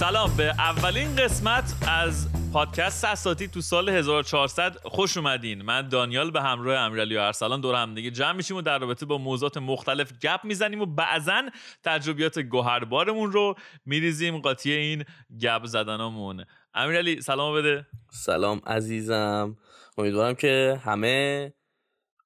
[0.00, 5.62] سلام به اولین قسمت از پادکست اساتی تو سال 1400 خوش اومدین.
[5.62, 9.06] من دانیال به همراه امیرعلی و ارسلان دور هم دیگه جمع میشیم و در رابطه
[9.06, 11.42] با موضوعات مختلف گپ می‌زنیم و بعضا
[11.84, 13.54] تجربیات گوهربارمون رو
[13.86, 15.04] میریزیم قاطی این
[15.40, 16.44] گپ زدنامون.
[16.74, 17.86] امیرعلی سلام بده.
[18.12, 19.56] سلام عزیزم.
[19.98, 21.52] امیدوارم که همه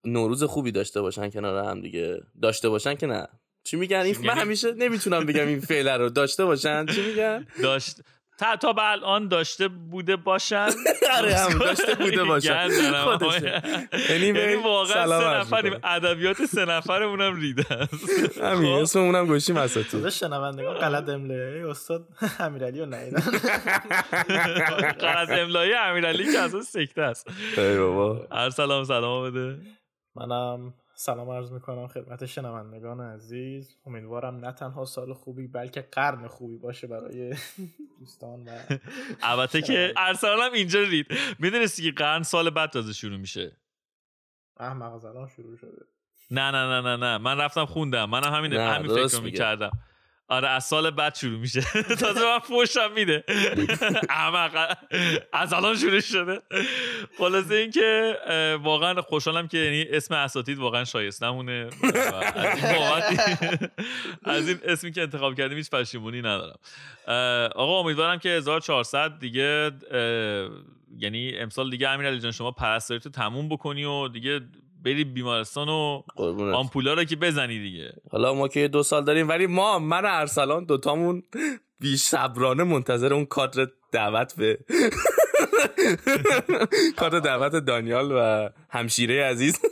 [0.04, 2.20] نوروز خوبی داشته باشن کنار هم دیگه.
[2.42, 3.26] داشته باشن که نه.
[3.64, 6.10] چی میگن؟ این من همیشه نمی‌تونم بگم این فعل رو.
[6.10, 8.00] داشته باشن؟ چی میگن؟ داشت
[8.38, 10.68] تا تا به الان داشته بوده باشن.
[11.18, 12.68] آره هم داشته بوده باشن.
[13.04, 13.62] خودشه.
[14.10, 15.80] یعنی anyway، واقعا سلام سه نفریم.
[15.84, 18.38] ادبیات سه نفرمون هم ریده است.
[18.42, 22.08] همین اسممون هم گوشیم اساتی تازه شنوندگان غلط املایی استاد
[22.40, 23.22] امیرعلی رو ندیدن
[25.16, 27.26] از املای امیرعلی که اصلا سکته است.
[27.58, 28.26] ای بابا.
[28.32, 29.56] ارسلام سلام بده.
[30.16, 33.76] منم سلام عرض می‌کنم خدمت شنوندگان عزیز.
[33.86, 37.36] امیدوارم نه تنها سال خوبی بلکه قرن خوبی باشه برای
[38.00, 38.50] دوستان و
[39.22, 41.06] البته که ارسلان هم اینجا رید.
[41.38, 43.56] می‌دونستی که قرن سال بعد تازه شروع میشه.
[44.56, 45.86] احمق زدن شروع شده.
[46.30, 47.18] نه نه نه نه نه.
[47.18, 48.10] من رفتم خوندم.
[48.10, 49.20] منم همین همین فکر.
[49.20, 49.70] می‌کردم.
[50.28, 51.60] آره از سال بعد شروع میشه.
[52.00, 53.24] تازه من فوشم میده.
[54.08, 54.76] احمق
[55.32, 56.40] از الان شروع شده.
[57.18, 61.70] خلاصه این که اه، واقعا خوشحالم که یعنی اسم اساتید واقعا شایستمونه
[64.24, 66.58] از این اسمی که انتخاب کردیم هیچ پشیمونی ندارم.
[67.54, 69.70] آقا امیدوارم که 1400 دیگه
[70.98, 74.40] یعنی امسال دیگه امیرعلی جان شما پرستاری تموم بکنی و دیگه
[74.84, 76.02] بری بیمارستان و.
[76.54, 80.64] آمپولا رو که بزنی دیگه حالا ما که دو سال داریم ولی ما من ارسلان
[80.64, 81.22] دوتامون
[81.80, 84.58] بی صبرانه منتظر اون کادر دعوت به
[86.98, 89.60] کادر دعوت دانیال و همشیره عزیز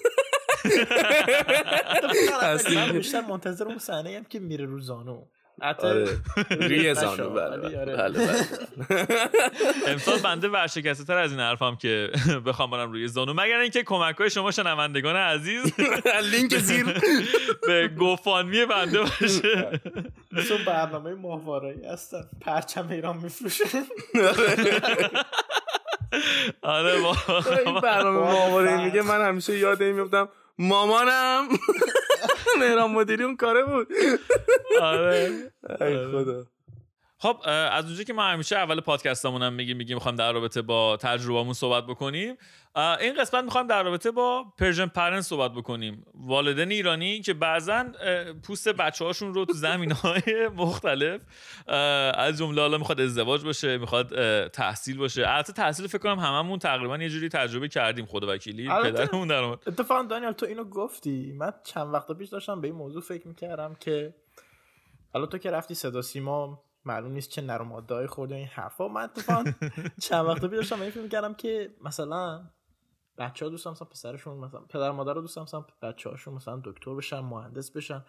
[2.43, 2.93] هستیم.
[2.93, 6.05] بیشتر منتظر اون صحنه هم که میره رو زانو حتی آره.
[6.39, 7.97] بله بله آره.
[7.97, 9.29] بله بله.
[9.87, 12.11] امسال بنده ورشکسته تر از این حرفم که
[12.47, 13.33] بخوام برم روی زانو.
[13.33, 15.73] مگر اینکه کمک های شما شنوندگان عزیز
[16.33, 16.87] لینک زیر.
[17.67, 19.81] به گوفانمی بنده باشه.
[20.33, 22.23] مثل اون برنامه ماهوارایی هستن.
[22.41, 23.65] پرچم ایران میفروشه.
[26.63, 31.49] آره این واقعا برنامه ماهواره میگه من همیشه یاد این میفتم مامانم.
[32.61, 33.89] مهران مدیری اون کاره بود.
[34.81, 35.53] آره.
[35.81, 36.47] ای خدا.
[37.19, 40.97] خب از اونجا که ما همیشه اول پادکستمون هم میگیم میگیم می‌خوایم در رابطه با
[40.97, 42.37] تجربهمون صحبت بکنیم.
[42.77, 46.05] این قسمت می‌خوایم در رابطه با Persian parents صحبت بکنیم.
[46.15, 47.85] والدین ایرانی که بعضا
[48.43, 50.23] پوست بچه هاشون رو تو زمین های
[50.57, 51.21] مختلف
[52.15, 55.29] از جمله حالا می‌خواد ازدواج باشه می‌خواد تحصیل باشه.
[55.29, 59.59] البته تحصیل فکر کنم هممون تقریبا یه جوری تجربه کردیم خدا وکیلی پدرمون در اومد.
[59.67, 61.33] اتفاقا دانیال تو اینو گفتی.
[61.33, 64.15] من چند وقت پیش داشتم به این موضوع فکر می‌کردم که
[65.13, 68.89] حالا تو که رفتی صدا سیما معلوم نیست چه نرم خورده این حرفا.
[68.89, 69.45] من اتفاقا
[70.09, 72.51] چند وقت پیش داشتم این فکر می‌کردم که مثلا
[73.19, 76.95] بچه ها دوست مثلا پسرشون مثلا پدر مادر رو دوست مثلا بچه هاشون مثلا دکتر
[76.95, 78.05] بشن مهندس بشن.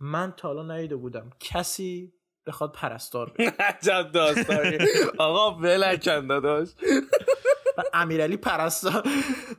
[0.00, 1.30] من تا حالا ندیده بودم.
[1.40, 2.12] کسی
[2.46, 3.50] بخواد پرستار بشه.
[3.68, 4.78] عجب داستانی.
[5.18, 6.68] آقا ولکن داداش.
[7.78, 9.02] و امیرعلی پرستار.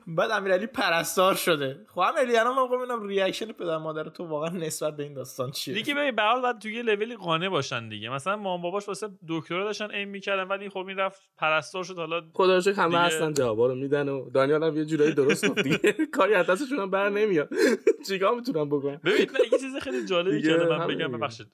[0.08, 1.86] بعد امیرعلی پرستار شده.
[1.88, 5.52] خب امیرعلی الان من می‌خوام ببینم ریاکشن پدر مادر تو واقعا نسبت به این داستان
[5.52, 8.10] چیه؟ دیگه ببین به هر حال باید توی یه لولی قانع باشن دیگه.
[8.10, 11.98] مثلا مام باباش واسه دکترا داشتن این می‌کردن ولی خب این رفت پرستار شد.
[11.98, 15.48] حالا خدا رو شکر همه هستن جوابا رو میدن و دانیال هم یه جورایی درست
[15.48, 15.78] گفت دیگه.
[16.18, 17.50] کاری از دستشون هم بر نمیاد.
[18.08, 21.12] چیکار می‌تونم بکنم؟ ببین یه چیز خیلی جالبی که من بگم.
[21.12, 21.48] ببخشید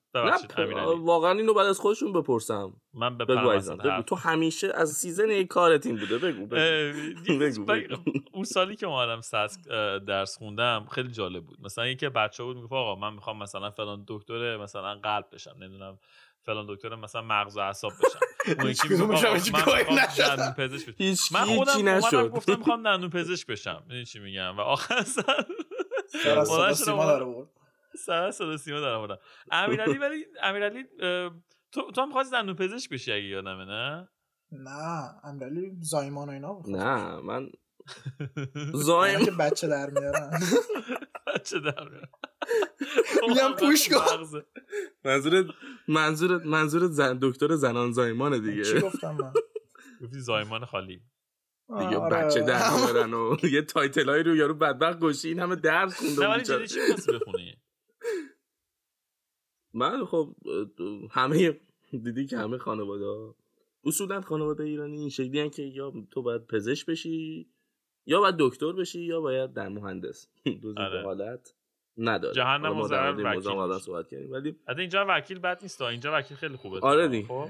[0.58, 1.00] امیرعلی.
[1.00, 2.74] واقعا اینو بعد از خودشون بپرسم.
[2.94, 3.26] من به
[4.08, 6.48] تو همیشه از season یک کارت این بوده بگو.
[8.32, 9.60] اون سالی که اومدم سسک
[10.08, 11.58] درس خوندم خیلی جالب بود.
[11.62, 16.00] مثلا یکی بچه بود می‌گفت آقا من می‌خوام مثلا فلان دکتر مثلا قلب بشم نمی‌دونم
[16.46, 18.20] فلان دکتر مثلا مغز و اعصاب بشم.
[18.62, 21.36] اون یکی من پزشک بشم.
[21.36, 23.84] من خودم گفتم می‌خوام دندون پزشک بشم.
[23.84, 25.46] می‌دونی چی میگم؟ و آخر سر
[26.08, 27.06] سر صدا سیما.
[27.06, 27.50] در آورد.
[28.06, 29.18] سر صدا سیما در آوردم.
[29.52, 30.84] امیرعلی ولی امیرعلی
[31.72, 34.10] تو تو هم خواستی دندون پزشک بشی اگه یادمه نه؟
[34.52, 37.50] نه امیرعلی زایمان و اینا نه من
[38.74, 40.40] زایم که بچه در میارن
[41.28, 42.10] بچه در میاد.
[43.30, 43.96] میگم پوش کن.
[43.96, 44.46] مغزه.
[45.06, 45.46] منظورت
[45.88, 49.34] منظورت منظورت زن دکتر زنان زایمانه دیگه چی گفتم من
[50.02, 51.02] گفتی زایمان خالی
[51.80, 52.16] دیگه آره.
[52.16, 56.22] بچه در میارن و یه تایتل های رو یارو بدبخت گوشی این همه درس خونده
[56.22, 56.44] نه ولی.
[56.44, 56.80] جدی چی
[57.14, 57.58] بخونی
[59.74, 60.36] من خب
[61.12, 61.60] همه
[61.92, 63.34] دیدی که همه خانواده
[63.86, 67.48] اصولا خانواده ایرانی این شکلی که یا تو باید پزشک بشی
[68.06, 70.28] یا باید دکتر بشی یا باید در مهندس
[70.62, 71.04] دو آره.
[71.04, 71.56] حالت
[71.98, 73.78] نداره جهنم و ضرر وکیل.
[73.80, 77.24] صحبت کردیم ولی اینجا وکیل بد نیست اینجا وکیل خیلی خوبه آره دی.
[77.24, 77.48] خب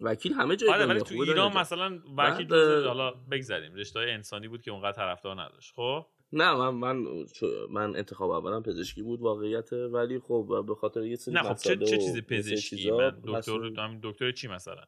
[0.00, 1.58] وکیل همه جای آره ولی تو ایران.
[1.58, 6.54] مثلا بعد، وکیل اه، حالا بگذریم رشته انسانی بود که اونقدر طرفدار نداشت خب نه
[6.54, 7.24] من من
[7.70, 11.76] من انتخاب اولم پزشکی بود واقعیت ولی خب به خاطر یه سری نه خب چه
[11.76, 14.84] چه چیزی پزشکی من دکتر دکتر چی مثلا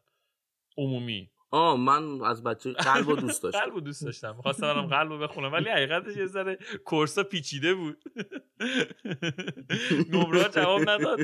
[0.76, 1.30] عمومی.
[1.50, 4.36] آه من از بچه قلب رو دوست داشتم قلبو دوست داشتم.
[4.36, 7.96] می‌خواستم برم قلبو بخونم ولی حقیقتش یه ذره کورسا پیچیده بود.
[10.12, 11.20] نمره جواب نداد.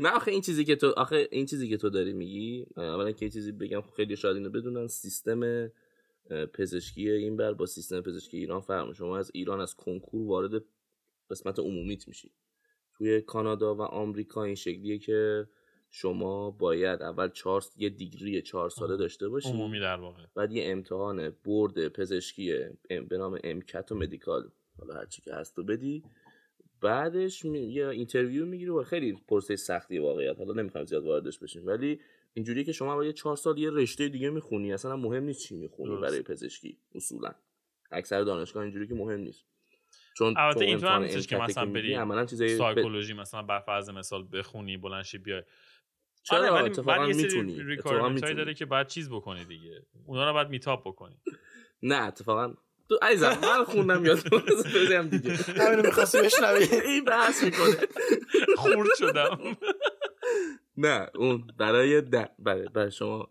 [0.00, 3.24] نه آخه این چیزی که تو آخه این چیزی که تو داری میگی اولا که
[3.24, 5.70] یه چیزی بگم خیلی شاید اینو بدونن سیستم
[6.54, 8.92] پزشکی این بر با سیستم پزشکی ایران فرق.
[8.92, 10.64] شما از ایران از کنکور وارد
[11.30, 12.30] قسمت عمومیت میشی.
[12.94, 15.48] توی کانادا و آمریکا این شکلیه که
[15.94, 19.48] شما باید اول چهار یه دیگری چهار ساله داشته باشی.
[19.48, 20.22] عمومی در واقع.
[20.34, 22.54] بعد یه امتحان برد پزشکی
[23.08, 24.50] به نام MCAT و medical.
[24.78, 26.02] حالا هرچی که هست رو بدی.
[26.80, 27.58] بعدش می...
[27.58, 30.38] یه interview می‌گیری و خیلی پرسه سختی واقعیت.
[30.38, 32.00] حالا نمی‌خوام زیاد واردش بشیم ولی
[32.34, 34.72] اینجوریه که شما باید چهار سال یه رشته دیگه می‌خونی.
[34.72, 36.02] اصلا مهم نیست چی می‌خونی درست.
[36.02, 37.34] برای پزشکی اصولا.
[37.90, 39.44] اکثر دانشگاه اینجوری که مهم نیست.
[40.16, 43.60] چون البته تو اینطور هم نیستش که مثلا بری عملاً چیزای ب- سایکولوژی مثلا بر
[43.60, 45.42] فرض مثال بخونی بلنشی بیای.
[46.22, 48.34] چرا آره ولی اتفاقا می‌تونی؟ اتفاقا می‌تونی.
[48.34, 49.82] داره که باید چیز بکنی دیگه.
[50.06, 51.16] اونا رو باید میتاپ بکنی.
[51.82, 52.54] نه اتفاقا
[52.88, 54.18] تو عزیزم من خوندم یاد
[54.74, 55.34] بگم دیگه.
[55.34, 56.64] همینو می‌خواستی بشنوی.
[56.90, 57.76] این بحث می‌کنه.
[58.56, 59.56] خورد شدم.
[60.76, 62.00] نه اون برای.
[62.38, 63.28] برای, برای شما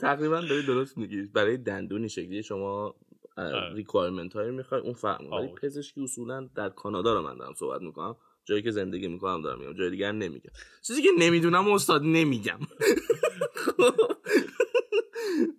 [0.00, 1.22] تقریبا داری درست میگی.
[1.22, 2.94] برای دندونی شکلی شما
[3.36, 3.74] آره.
[3.74, 5.38] ریکوایرمنت هایی می‌خوای اون فرق می‌کنه.
[5.40, 5.54] ولی.
[5.62, 8.16] پزشکی اصولا در کانادا رو من دارم صحبت می‌کنم.
[8.48, 10.50] جایی که زندگی می‌کنم دارم میگم جای دیگر نمیگم.
[10.82, 12.58] چیزی که نمی‌دونم استاد نمیگم.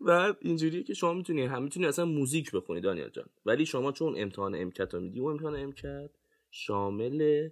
[0.08, 3.26] بعد اینجوریه که شما می‌تونی هم می‌تونی اصلا موزیک بخونی دانیال جان.
[3.46, 6.10] ولی شما چون امتحان امکت رو میدی اون امتحان امکت
[6.52, 7.50] شامل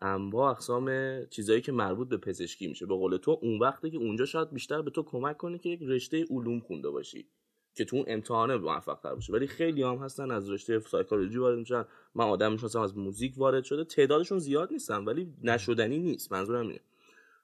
[0.00, 0.90] انواع اقسام
[1.26, 2.86] چیزایی که مربوط به پزشکی میشه.
[2.86, 5.80] به قول تو اون وقته که اونجا شاید بیشتر به تو کمک کنه که یک
[5.82, 7.28] رشته علوم خونده باشی.
[7.76, 11.58] که تو اون امتحانه موفق تر باشی ولی خیلی هم هستن از رشته سایکولوژی وارد
[11.58, 11.84] میشن.
[12.14, 13.84] من آدم می‌شناسم از موزیک وارد شده.
[13.84, 16.32] تعدادشون زیاد نیستن ولی نشدنی نیست.
[16.32, 16.80] منظورم اینه.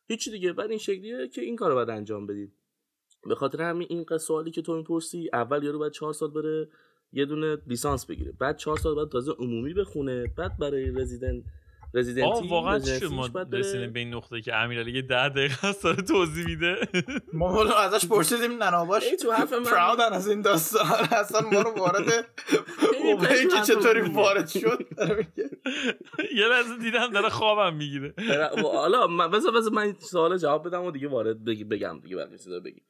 [0.08, 0.52] هیچی دیگه.
[0.52, 2.52] بعد این شکلیه که این کارو باید انجام بدید.
[3.26, 6.68] به خاطر همین این سوالی که تو می‌پرسی اول یارو باید چهار سال بره
[7.12, 8.32] یه دونه لیسانس بگیره.
[8.32, 10.26] بعد چهار سال بعد تازه عمومی بخونه.
[10.36, 11.44] بعد برای رزیدنت
[11.94, 14.92] رزیدنتی آه واقعا چی شد رزیدنسیش ما باید بره- رسیدیم به این نقطه که امیرعلی
[14.92, 16.76] یه ده دقیقه است داره توضیح میده؟
[17.32, 20.86] ما والا ازش پرسیدیم نناباش تو حرف من- پراودن از این داستان.
[21.12, 22.26] اصلا ما رو وارد
[23.04, 24.00] موقعی که چطوری.
[24.00, 24.86] وارد شد.
[26.36, 28.14] یه لحظه دیدم داره خوابم می‌گیره.
[28.62, 32.38] حالا من بذار بذار من سوال جواب بدم و دیگه وارد بگی بگم دیگه بقیه
[32.38, 32.82] چیزا بگی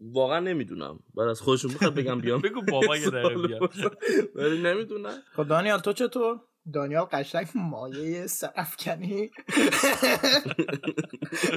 [0.00, 0.98] واقعا نمی‌دونم.
[1.14, 2.40] بعد از خودشون می‌خواد بگم بیام.
[2.50, 3.90] بگو بابا یه دقیقه بپرسم.
[4.34, 5.22] ولی نمی‌دونم.
[5.36, 6.40] خب دانیال تو چطور؟
[6.74, 9.30] دانیال قشنگ مایه سرفکنی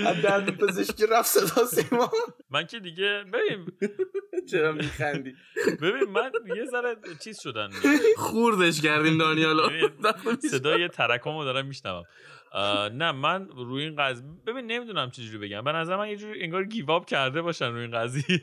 [0.08, 2.12] از درد پزشکی رفت صدا سیما.
[2.50, 3.68] من که دیگه ببین.
[4.52, 5.36] چرا میخندی؟
[5.82, 7.70] ببین من یه ذره چیز شدن
[8.18, 9.70] خوردش کردیم دانیالو
[10.52, 12.04] صدای ترکامو دارم میشنوم.
[12.94, 15.64] نه من روی این قضیه ببین نمی‌دونم چجوری بگم.
[15.64, 18.42] به نظر من یه جوری انگار گیواب کرده باشن روی این قضیه.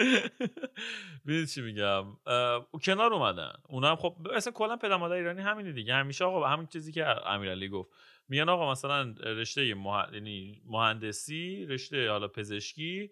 [1.26, 3.52] ببینید چی میگم؟ اه، کنار اومدن.
[3.68, 5.94] اونا هم خب اصلا کلا پدر مادر ایرانی همینه دیگه.
[5.94, 7.90] همیشه آقا همین چیزی که امیرعلی گفت.
[8.28, 9.66] میگن آقا مثلا رشته.
[10.12, 13.10] یعنی مهندسی رشته حالا پزشکی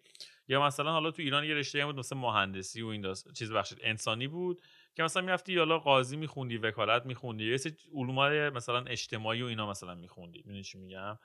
[0.49, 3.33] یا مثلا حالا تو ایران یه رشته بود مثلا مهندسی و این داست...
[3.33, 3.79] چیز بخشید.
[3.83, 4.63] انسانی بود
[4.95, 9.71] که مثلا می‌رفتی حالا قاضی میخوندی وکالت میخوندی یه سری علوم مثلا اجتماعی و اینا
[9.71, 10.39] مثلا میخوندی.
[10.39, 11.19] می‌دونی چی میگم؟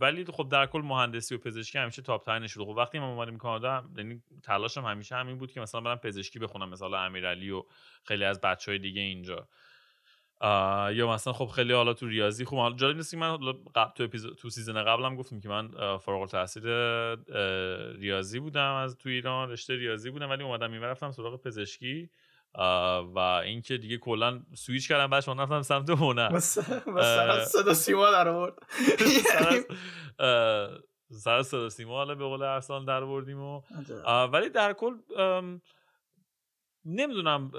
[0.00, 2.64] ولی خب در کل مهندسی و پزشکی همیشه تاپ ترین شده.
[2.64, 6.68] خب وقتی من اومدیم کانادا یعنی تلاشم همیشه همین بود که مثلا برم پزشکی بخونم
[6.68, 7.62] مثلا امیرعلی و
[8.04, 9.48] خیلی از بچه های دیگه اینجا.
[10.94, 12.58] یا مثلا خب خیلی حالا تو ریاضی خوب.
[12.58, 13.36] حالا جالب نیست که من
[13.74, 16.66] قبل تو اپیزود تو season قبلم گفتم که من فارغ التحصیل
[17.98, 22.10] ریاضی بودم از تو ایران رشته ریاضی بودم ولی اومدم این رفتم سراغ پزشکی.
[23.14, 26.32] و اینکه دیگه کلا سویچ کردم بعدش من رفتم سمت هنر.
[26.32, 28.54] مثلا صدا سیما در آورد.
[31.12, 33.62] سر از صدا سیما حالا به قول ارسلان در بردیم و
[34.04, 34.94] آه، ولی در کل
[36.84, 37.50] نمی‌دونم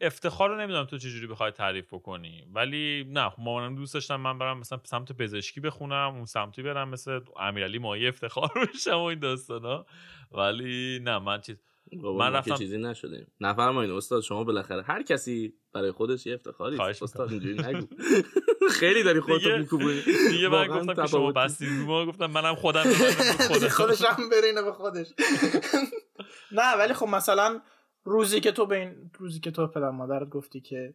[0.00, 2.46] افتخار رو نمی‌دونم تو چجوری بخوای تعریف بکنی.
[2.54, 6.88] ولی نه خب مامانم دوست داشتم من برم مثلا سمت پزشکی بخونم اون سمتی برم
[6.88, 9.86] مثل امیرعلی مایه افتخار بشم و این داستانا.
[10.32, 13.26] ولی نه من چیز من رفتم- چیزی نشدیم.
[13.40, 17.86] نفرمایید استاد شما بالاخره هر کسی برای خودش یه افتخاری استاد اینجوری نگو.
[18.80, 20.00] خیلی داری خودت دیگه- میکوبونی.
[20.30, 21.32] دیگه من گفتم که شما.
[21.32, 22.82] بستید ما گفتم منم خودم.
[23.76, 25.06] خودش هم برینه به خودش.
[26.52, 27.60] نه ولی خب مثلا
[28.04, 30.94] روزی که تو به این روزی که تو به پدر مادرت گفتی که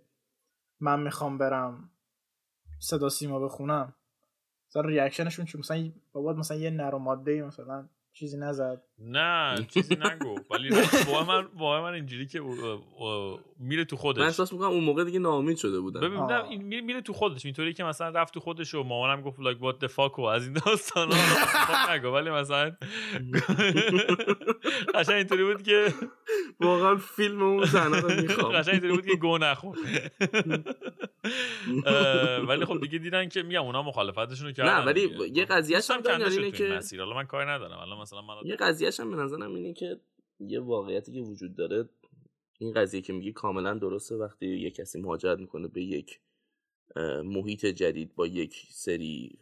[0.79, 1.89] من می‌خوام برم
[2.79, 3.93] صدا سیما بخونم
[4.69, 8.81] مثلا ریاکشنشون چی؟ مثلا بابا مثلا یه نر و ماده مثلا چیزی نزد.
[8.99, 10.35] نه چیزی نگو.
[10.51, 10.69] ولی
[11.07, 12.61] با من با من اینجوری که او-
[12.99, 16.01] او- میره تو من خودش احساس می‌کنم اون موقع دیگه ناامید شده بودم.
[16.01, 16.19] ببین.
[16.19, 17.45] نه این میره, میره تو خودش.
[17.45, 20.53] اینطوری که مثلا رفت تو خودش و مامانم گفت لاک وات دفاک و از این
[20.65, 21.15] داستانا
[21.67, 22.07] خب نگو.
[22.07, 22.71] ولی مثلا
[24.95, 25.93] قشنگ اینطوری بود که
[26.59, 28.51] واقعا فیلم اون زنه رو می‌خوام.
[28.55, 29.77] قشنگ اینطوری بود که گو نخور.
[32.47, 35.09] ولی خب دیگه دیدن که میگم اونا مخالفتشون رو کردن نه ولی.
[35.33, 36.99] یه قضیه دوستم هم این که مسیر.
[36.99, 37.79] حالا من کاری ندارم.
[37.79, 39.99] الان مثلا من یه قضیهش هم به نظرم اینه که
[40.39, 41.89] یه واقعیتی که وجود داره
[42.59, 44.15] این قضیه که میگی کاملا درسته.
[44.15, 46.19] وقتی یه کسی مهاجرت می‌کنه به یک
[47.23, 49.39] محیط جدید با یک سری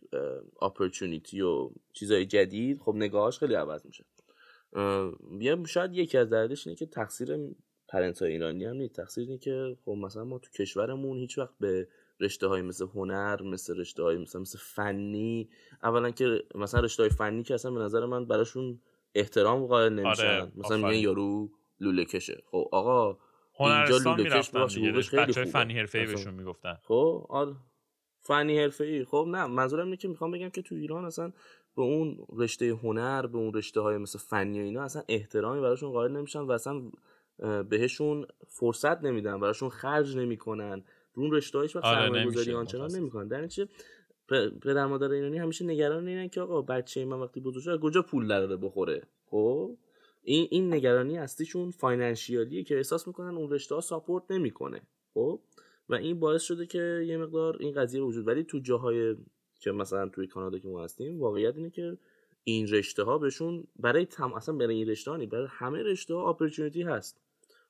[0.61, 4.05] اپورتونیتی و چیزای جدید خب نگاهاش خیلی عوض میشه.
[5.39, 7.37] یه شاید یکی از دردش اینه که تقصیر
[7.87, 8.95] پرنت ایرانی هم نیست.
[8.95, 11.87] تقصیر اینه که خب مثلا ما تو کشورمون هیچ وقت به
[12.23, 15.49] رشته های مثل هنر مثل رشته های مثل, مثل فنی.
[15.83, 18.79] اولا که مثلا رشته های فنی که اصلا به نظر من براشون
[19.15, 20.25] احترام قائل نمیشن.
[20.25, 20.93] آره، مثلا میگن.
[20.93, 21.49] یارو
[21.79, 22.43] لوله کشه.
[22.45, 23.17] خب آقا
[23.59, 25.45] هنرستان لوله کش حقوقش خیلی خوبه.
[25.45, 26.15] فنی حرفه ای اصلا.
[26.15, 26.77] بهشون می‌گفتن.
[26.83, 27.55] خب آره.
[28.19, 31.31] فنی حرفه ای خب نه منظورم اینه که می‌خوام بگم که تو ایران اصلا
[31.75, 35.91] به اون رشته هنر به اون رشته های مثل فنی و اینا اصلا احترامی براشون
[35.91, 36.81] قائل نمیشن و اصلا
[37.69, 40.83] بهشون فرصت نمیدن براشون خرج نمی‌کنن.
[41.15, 42.91] اون رشته هایش و آره، سرمایه گذاری آنچنان.
[42.91, 43.27] نمی‌کنن.
[43.27, 43.67] در نتیجه
[44.61, 48.27] پدر مادر ایرانی همیشه نگران اینن که آقا بچه من وقتی بزرگ شد کجا پول
[48.27, 49.77] داره بخوره؟ خب؟
[50.23, 54.81] این این نگرانی اصلیشون فاینانشیالیه که احساس می‌کنن اون رشته ها ساپورت نمی‌کنه.
[55.13, 55.39] خب؟
[55.89, 59.15] و این باعث شده که یه مقدار این قضیه وجود ولی تو جاهای
[59.59, 61.97] که مثلا توی کانادا که ما هستیم واقعیت اینه که
[62.43, 66.13] این رشته ها بهشون برای تم اصلا برای این رشته ها نی، برای همه رشته
[66.13, 67.22] ها اپورتونتی هست.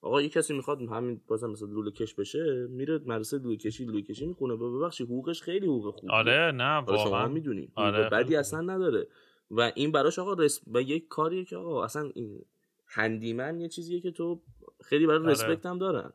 [0.03, 4.01] آقا یه کسی می‌خواد همین بازم مثلا لوله کش بشه میره مدرسه لوله کشی لوله
[4.01, 4.55] کشی می‌خونه.
[4.55, 7.23] ببخشید حقوقش خیلی حقوق خوبه آره نه شما واقعا.
[7.23, 9.07] هم می‌دونی آره، بدی خیلی اصلا نداره.
[9.51, 10.61] و این براش آقا رس...
[10.67, 12.45] و یک کاریه که آقا اصلا این
[12.87, 14.41] هندیمن یه چیزیه که تو
[14.85, 15.31] خیلی برای آره.
[15.31, 16.13] رسپکت هم دارن.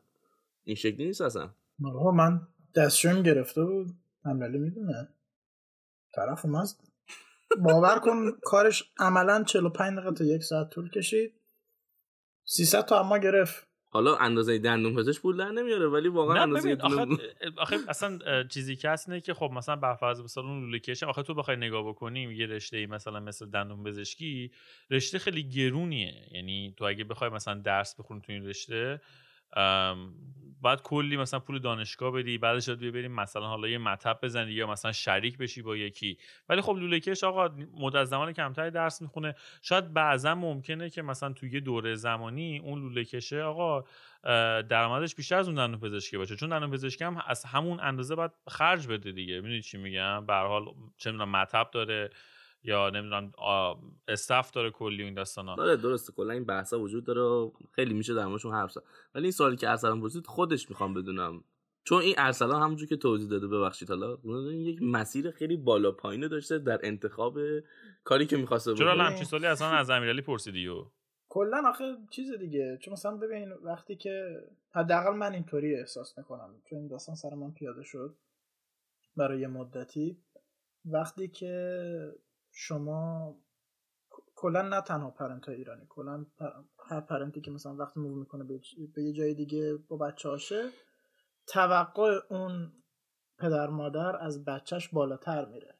[0.63, 1.49] این شکلی نیست اصلا.
[1.85, 2.41] آقا من
[2.75, 3.87] دستشویم گرفته بود.
[4.25, 5.09] امیرعلی می‌دونه.
[6.15, 6.67] طرف اومد.
[7.63, 11.33] باور کن کارش عملا 45 دقیقه تا یک ساعت طول کشید.
[12.45, 13.68] 300 تا اما گرفت.
[13.91, 17.05] حالا اندازه دندون پزشک پول در نمیاره ولی واقعا نه اندازه آخه,
[17.57, 21.23] آخه اصلا چیزی که هست اینه که خب مثلا برفرض مثلا اون لوله کشه آخه
[21.23, 24.51] تو بخوای نگاه بکنی یه رشته ای مثلا مثل دندون پزشکی
[24.91, 26.13] رشته خیلی گرونیه.
[26.31, 29.01] یعنی تو اگه بخوای مثلا درس بخونی تو این رشته
[30.61, 34.67] باید کلی مثلا پول دانشگاه بدی بعدش شاید بریم مثلا حالا یه مطب بزنی یا
[34.67, 36.17] مثلا شریک بشی با یکی.
[36.49, 39.35] ولی خب لوله کش آقا مدت زمان کمتری درس می‌خونه.
[39.61, 43.83] شاید بعضا ممکنه که مثلا توی یه دوره زمانی اون لوله کشه آقا
[44.61, 46.35] درآمدش بیشتر از اون دندون پزشکی باشه.
[46.35, 49.35] چون دندون پزشکی هم از همون اندازه باید خرج بده دیگه.
[49.35, 50.65] می‌دونی چی میگم؟ به حال
[50.97, 52.09] چه می‌دونم مطب داره.
[52.63, 53.31] یا نمی‌دونم
[54.07, 55.51] استف داره کلی این داستانا.
[55.53, 56.13] آره درسته.
[56.13, 58.83] کلا این بحثا وجود داره و خیلی میشه در موردشون حرف زد.
[59.15, 61.43] ولی این سوالی که ارسلان پرسید خودش می‌خوام بدونم.
[61.83, 66.27] چون این ارسلان همونجور که توضیح داده ببخشید حالا اون یک مسیر خیلی بالا پایینه
[66.27, 67.37] داشته در انتخاب
[68.03, 69.03] کاری که می‌خواسته چرا.
[69.03, 70.85] همچین سوالی اصلا از امیرعلی پرسیدی و؟
[71.29, 72.79] کلا آخه چیز دیگه.
[72.81, 76.55] چون مثلا ببین وقتی که حداقل من اینطوری احساس می‌کنم.
[76.69, 78.15] چون این داستان سر من پیاده شد
[79.17, 80.17] برای مدتی.
[80.85, 82.15] وقتی که
[82.61, 83.35] شما
[84.35, 88.43] کلا نه تنها پرنت های ایرانی کلا پر- هر پرنتی که مثلا وقتی موو می‌کنه
[88.43, 88.59] به,
[88.95, 90.69] به یه جای دیگه با بچه هاشه
[91.47, 92.71] توقع اون
[93.37, 95.79] پدر مادر از بچهش بالاتر میره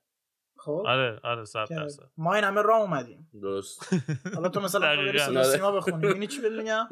[0.58, 3.94] خب آره آره صد درصد ما این همه راه اومدیم درست
[4.36, 5.20] حالا تو مثلا بری.
[5.20, 6.88] صدا سیما بخونی اینی چی بهت میگم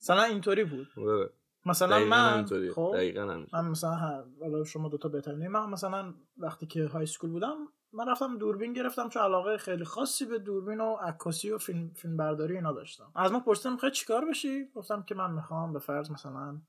[0.00, 1.30] مثلا اینطوری بود آره.
[1.66, 2.46] مثلا من.
[2.74, 3.44] خب دقیقاً.
[3.52, 3.94] من مثلا
[4.40, 5.50] حالا شما دوتا بهتر می‌دونید.
[5.50, 7.56] من مثلا وقتی که های سکول بودم
[7.94, 12.16] من رفتم دوربین گرفتم چون علاقه خیلی خاصی به دوربین و عکاسی و فیلم فیلم
[12.16, 13.12] برداری اینا داشتم.
[13.14, 16.60] از من پرسیدم می‌خوای چیکار بشی؟ گفتم که من می‌خوام به فرض مثلا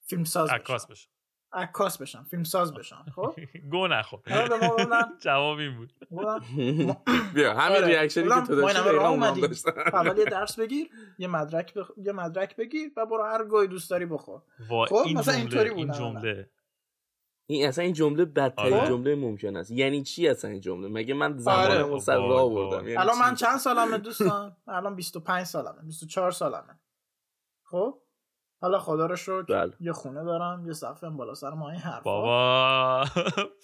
[0.00, 1.08] فیلم ساز عکاس بشم.
[1.52, 3.04] عکاس بشم فیلم ساز بشم.
[3.14, 3.34] خب؟
[3.72, 4.20] گو نخور.
[4.30, 5.92] آره، ما گفتن- جواب این بود.
[7.34, 7.86] بیا همین آره.
[7.86, 8.54] ریاکشنی که گفتم تو
[9.16, 9.70] ما این داشتی.
[9.92, 11.74] اول یه درس بگیر یه مدرک.
[11.96, 14.42] یه مدرک بگیر و برو هر گاهی دوست داری بخور.
[14.68, 16.50] وا خب، این مثلا اینطوری این بود جمله.
[17.48, 18.88] این اصلا این جمله بدترین آره.
[18.88, 19.70] جمله ممکن است.
[19.70, 22.00] یعنی چی اصلا این جمله؟ مگه من زمانمو آره.
[22.00, 22.40] سر وای، راه.
[22.40, 26.80] آوردم یعنی الان من؟ چند سالمه دوستان؟ الان 25 سالمه 24 سالمه.
[27.62, 28.02] خب؟
[28.60, 29.72] حالا خدا رو شکر بله.
[29.80, 32.00] یه خونه دارم یه سقف بالا سر ما این حرفا.
[32.00, 33.04] بابا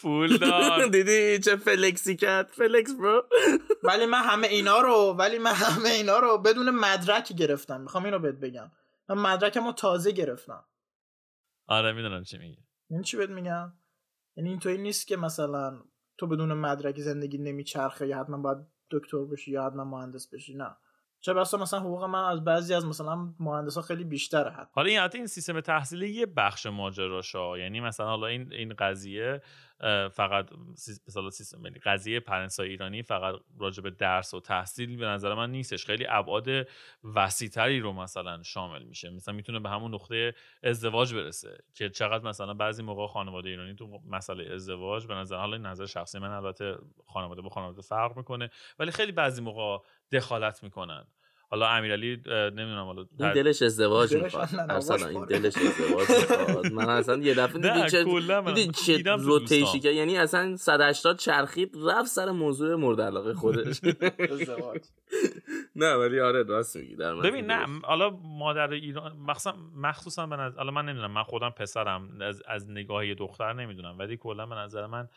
[0.03, 0.87] پول دار.
[0.93, 3.25] دیدی چه فلکسی کرد؟ فلکس برو.
[3.89, 7.81] ولی من همه اینا رو ولی من همه اینا رو بدون مدرک گرفتم.
[7.81, 8.71] می‌خوام اینو بهت بگم.
[9.09, 10.65] من مدرکمو تازه گرفتم.
[11.67, 12.59] آره می‌دونم چی میگی.
[12.93, 13.73] این چی بهت میگم؟
[14.37, 15.83] یعنی اینطوری نیست که مثلا
[16.19, 18.59] تو بدون مدرک زندگی نمیچرخه یا حتما باید
[18.91, 20.77] دکتر بشی یا حتما مهندس بشی نه.
[21.23, 24.71] چه بسا مثلا حقوق من از بعضی از مثلا مهندس ها خیلی بیشتره حتی.
[24.73, 27.59] حالا این حتی این سیستم تحصیلی یه بخش ماجراشه.
[27.59, 29.43] یعنی مثلا حالا این این قضیه
[30.13, 30.49] فقط
[31.09, 35.51] مثلا سیستم یعنی قضیه پرنسای ایرانی فقط راجع به درس و تحصیل به نظر من
[35.51, 35.87] نیستش.
[35.87, 36.49] خیلی ابعاد
[37.15, 39.11] وسیعتری رو مثلا شامل میشه.
[39.11, 44.01] مثلا می‌تونه به همون نقطه ازدواج برسه که چقدر مثلا بعضی موقع خانواده ایرانی تو
[44.09, 46.77] مسئله ازدواج به نظر حالا نظر شخصی من البته
[47.07, 51.05] خانواده با خانواده فرق می‌کنه ولی خیلی بعضی موقع دخالت می‌کنن.
[51.51, 54.49] حالا امیرعلی نمی‌دونم حالا این دلش ازدواج می‌خواد.
[54.71, 55.25] ارسلان این.
[55.25, 56.73] دلش ازدواج می‌خواد.
[56.73, 58.05] من اصلا یه دفعه دیدی چه
[58.41, 58.55] من.
[58.55, 59.81] دیدی چه روتیشی.
[59.81, 63.81] که یعنی اصلا 180 چرخید رفت سر موضوع مورد علاقه خودش.
[65.77, 70.37] نه ولی آره راست میگی در من ببین نه حالا مادر ایران مخصوصا مخصوصا به
[70.37, 74.55] نظر حالا من نمی‌دونم من خودم پسرم از, از نگاه دختر نمی‌دونم ولی کلا به
[74.55, 75.09] نظر من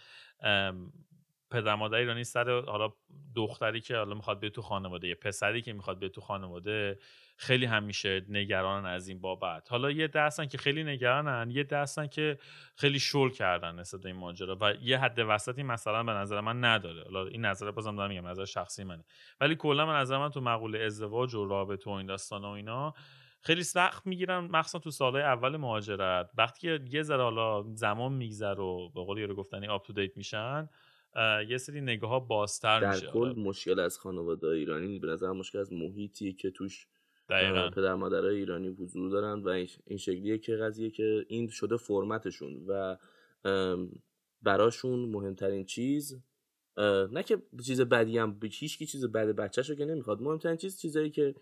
[1.55, 2.93] پدر مادر ایرانی سر حالا
[3.35, 6.99] دختری که حالا می‌خواد به تو خانواده یه پسری که می‌خواد به تو خانواده
[7.37, 9.71] خیلی همیشه نگرانن از این بابت.
[9.71, 12.37] حالا یه دستن که خیلی نگرانن یه دستن که
[12.75, 17.03] خیلی شل کردن نسبت این ماجرا و یه حد وسطی مثلا به نظر من نداره.
[17.03, 19.03] حالا این نظر بازم دارم میگم نظر شخصی منه.
[19.41, 22.93] ولی کلا به نظر من تو مقوله ازدواج و رابطه و این داستان و اینا
[23.41, 26.31] خیلی سخت می‌گیرن مخصوصا تو سالهای اول مهاجرت.
[26.37, 30.17] وقتی که یه ذره حالا زمان میگذره و به قول یارو گفتنی آپ تو دیت
[30.17, 30.69] میشن
[31.49, 35.59] یه سری نگاه ها بازتر در میشه کل مشکل از خانواده ایرانی به نظر مشکل
[35.59, 36.87] از محیطی که توش
[37.29, 37.69] دقیقا.
[37.69, 42.97] پدر مادرای ایرانی حضور دارن و این- شکلیه که قضیه که این شده فرمتشون و
[44.41, 46.21] براشون مهمترین چیز
[47.11, 50.21] نه که چیز بدی هم هیچ کی چیز بد بچه‌شو که نمی‌خواد.
[50.21, 51.35] مهمترین چیز چیزایی که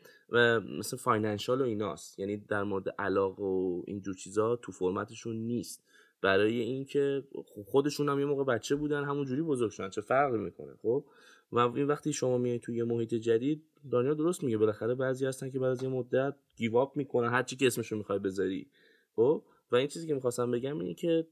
[0.79, 2.19] مثل فاینانشال و ایناست.
[2.19, 5.83] یعنی در مورد علاقه و اینجور چیزا تو فرمتشون نیست.
[6.23, 7.23] برای اینکه
[7.65, 11.05] خودشون هم یه موقع بچه بودن همون جوری بزرگ شدن چه فرقی می‌کنه خب؟
[11.51, 15.49] و این وقتی شما میای توی یه محیط جدید دانیال درست میگه بالاخره بعضی هستن
[15.49, 18.67] که بعد از یه مدت گیواب می‌کنن هر چی که اسمشو می‌خوای بذاری
[19.15, 21.27] خب؟ و این چیزی که می‌خواستم بگم اینه که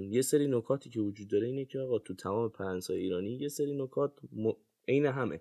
[0.00, 3.82] یه سری نکاتی که وجود داره اینه که آقا تو تمام پرنسای ایرانی یه سری
[3.82, 4.52] نکات م...
[4.88, 5.40] عین همه.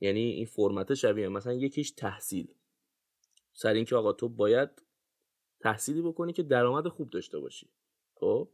[0.00, 1.28] یعنی این فرمت شبیه.
[1.28, 2.48] مثلا یکیش تحصیل.
[3.52, 4.70] سر اینکه آقا تو باید
[5.60, 7.70] تحصیلی بکنی که درآمد خوب داشته باشی.
[8.20, 8.48] خب؟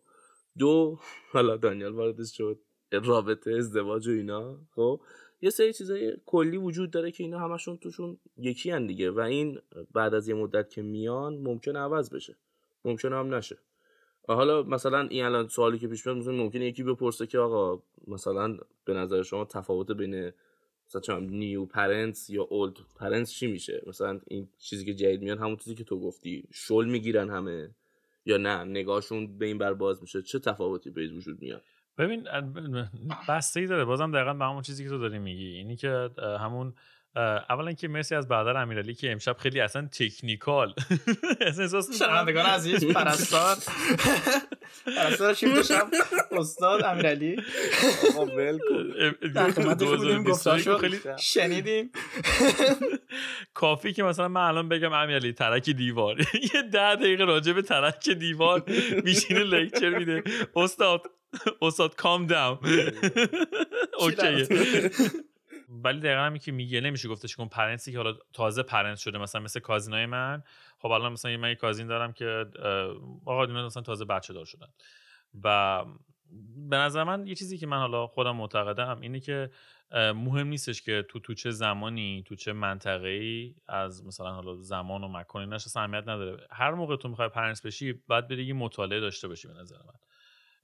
[0.58, 0.98] دو
[1.30, 2.58] حالا دانیال واردش شد.
[2.92, 5.00] رابطه ازدواج و اینا خب؟
[5.40, 9.60] یه سری چیزای کلی وجود داره که اینا همشون توشون یکی هن دیگه و این
[9.92, 12.36] بعد از یه مدت که میان ممکن عوض بشه.
[12.84, 13.58] ممکن هم نشه.
[14.28, 18.58] حالا مثلا این الان سوالی که پیش میاد مثلا ممکنه یکی بپرسه که آقا مثلا
[18.84, 20.32] به نظر شما تفاوت بین
[20.86, 25.56] مثلا نیو پرنتس یا اولد پرنتس چی میشه؟ مثلا این چیزی که جدید میاد همون
[25.56, 27.70] چیزی که تو گفتی شل می‌گیرن همه.
[28.26, 30.22] یا نه؟ نگاهشون به این بر باز میشه.
[30.22, 31.62] چه تفاوتی بین وجود میاد؟
[31.98, 32.28] ببین
[33.28, 33.84] بسته ای داره.
[33.84, 35.46] بازم دقیقا به همون چیزی که تو داری میگی.
[35.46, 36.10] اینی که
[36.40, 36.74] همون
[37.16, 40.74] اولا که مرسی از برادر امیرعلی که امشب خیلی اصلا تکنیکال.
[41.40, 43.56] احساس شنوندگان عزیز پرستار.
[44.86, 45.88] پرستار شیفت شب.
[46.32, 47.36] استاد امیرعلی.
[48.08, 49.28] آقا ول کن.
[49.28, 51.90] در خدمتش بودیم 2021 گفتاشو خیلی شنیدیم.
[53.54, 56.20] کافی که مثلا من الان بگم امیرعلی ترک دیوار.
[56.54, 58.62] یه ده دقیقه راجع به ترک دیوار
[59.04, 60.22] میشینه لکچر میده.
[60.56, 61.02] استاد
[61.62, 62.58] استاد calm down
[63.98, 64.48] okay ـه.
[65.84, 69.00] ولی دقیقا همین که میگه نمیشه گفتش که اون parent ی که حالا تازه parent
[69.00, 70.42] شده مثلا مثل cousin های من
[70.78, 72.46] خب الان مثلا من یه cousin دارم که
[73.26, 74.66] آقا مثلا تازه بچه دار شدن.
[75.44, 75.84] و
[76.68, 79.50] به نظر من یه چیزی که من حالا خودم معتقدم اینه که
[79.94, 85.04] مهم نیستش که تو تو چه زمانی تو چه منطقه ای از مثلا حالا زمان
[85.04, 86.46] و مکان ایناش اهمیت نداره.
[86.50, 89.94] هر موقع تو می‌خوای parent بشی باید بری یه مطالعه داشته باشی به نظر من.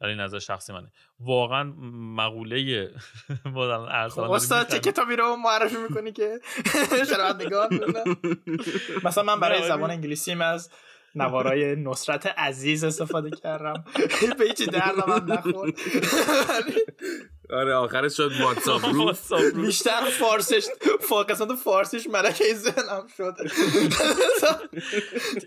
[0.03, 0.93] یعنی نظر شخصی منه.
[1.21, 1.73] واقعا
[2.17, 2.91] مقوله
[3.57, 4.79] الان ارسلان خب استاد چه.
[4.79, 6.41] کتابی رو معرفی می‌کنی که؟
[7.15, 7.69] شنوندگان.
[9.05, 10.71] مثلا من برای زبان انگلیسیم از
[11.15, 13.85] نوارای نصرت عزیز استفاده کردم.
[14.38, 15.75] به هیچی درد من نخورد
[17.51, 19.12] آره آخرش شد واتساپ رو.
[19.62, 20.67] بیشتر فارسش
[21.01, 23.35] فا- قسمت فارسیش ملکه ذهنم شد.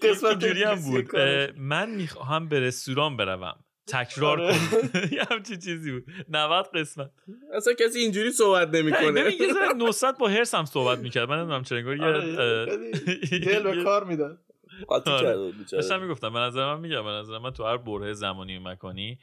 [0.02, 1.15] قسمت اینجوری هم بود.
[1.58, 3.64] من می‌خواهم به رستوران بروم.
[3.88, 4.54] تکرار آره.
[4.54, 6.04] کن یه همچین چیزی بود.
[6.30, 7.10] 90 قسمت.
[7.54, 9.12] اصلا کسی اینجوری صحبت نمی‌کنه.
[9.24, 9.74] ببین یه ذره
[10.19, 11.30] با هرس هم صحبت می‌کرد.
[11.30, 14.44] من نمی‌دونم چرا انگار آره، یه خیلی دل به کار می‌داد.
[14.88, 15.38] آره.
[15.38, 15.83] بود بیچاره.
[15.83, 19.19] داشتم می‌گفتم به نظر من میگم به نظر من تو هر بره زمانی و مکانی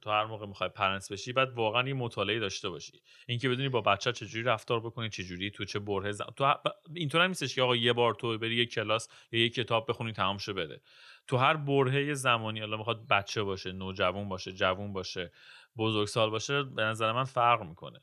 [0.00, 3.80] تو هر موقع می‌خوای پرنس بشی بعد واقعا یه مطالعه داشته باشی اینکه بدونی با
[3.80, 6.26] بچه چجوری رفتار بکنی چجوری تو چه بره زم...
[6.36, 9.48] تو ه- اینطور هم نیستش که آقا یه بار تو بری یه کلاس یا یه
[9.48, 10.80] کتاب بخونی تمام شه بره
[11.26, 15.32] تو هر برهه زمانی حالا می‌خواد بچه باشه نوجوان باشه جوون باشه
[15.76, 18.00] بزرگسال باشه به نظر من فرق می‌کنه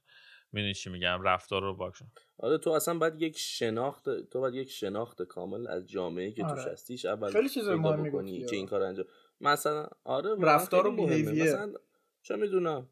[0.55, 2.05] می‌دونی چی میگم رفتار رو باکشن
[2.37, 6.51] آره تو اصلا باید یک شناخت تو باید یک شناخت کامل از جامعه که توش
[6.59, 6.71] آره.
[6.71, 8.69] هستیش اول خیلی چیز مهمی بکنی گفتی، که این آره.
[8.69, 9.05] کار انجام
[9.41, 11.43] مثلا آره رفتار و مهمه.
[11.43, 11.73] مثلا
[12.21, 12.89] چه می‌دونم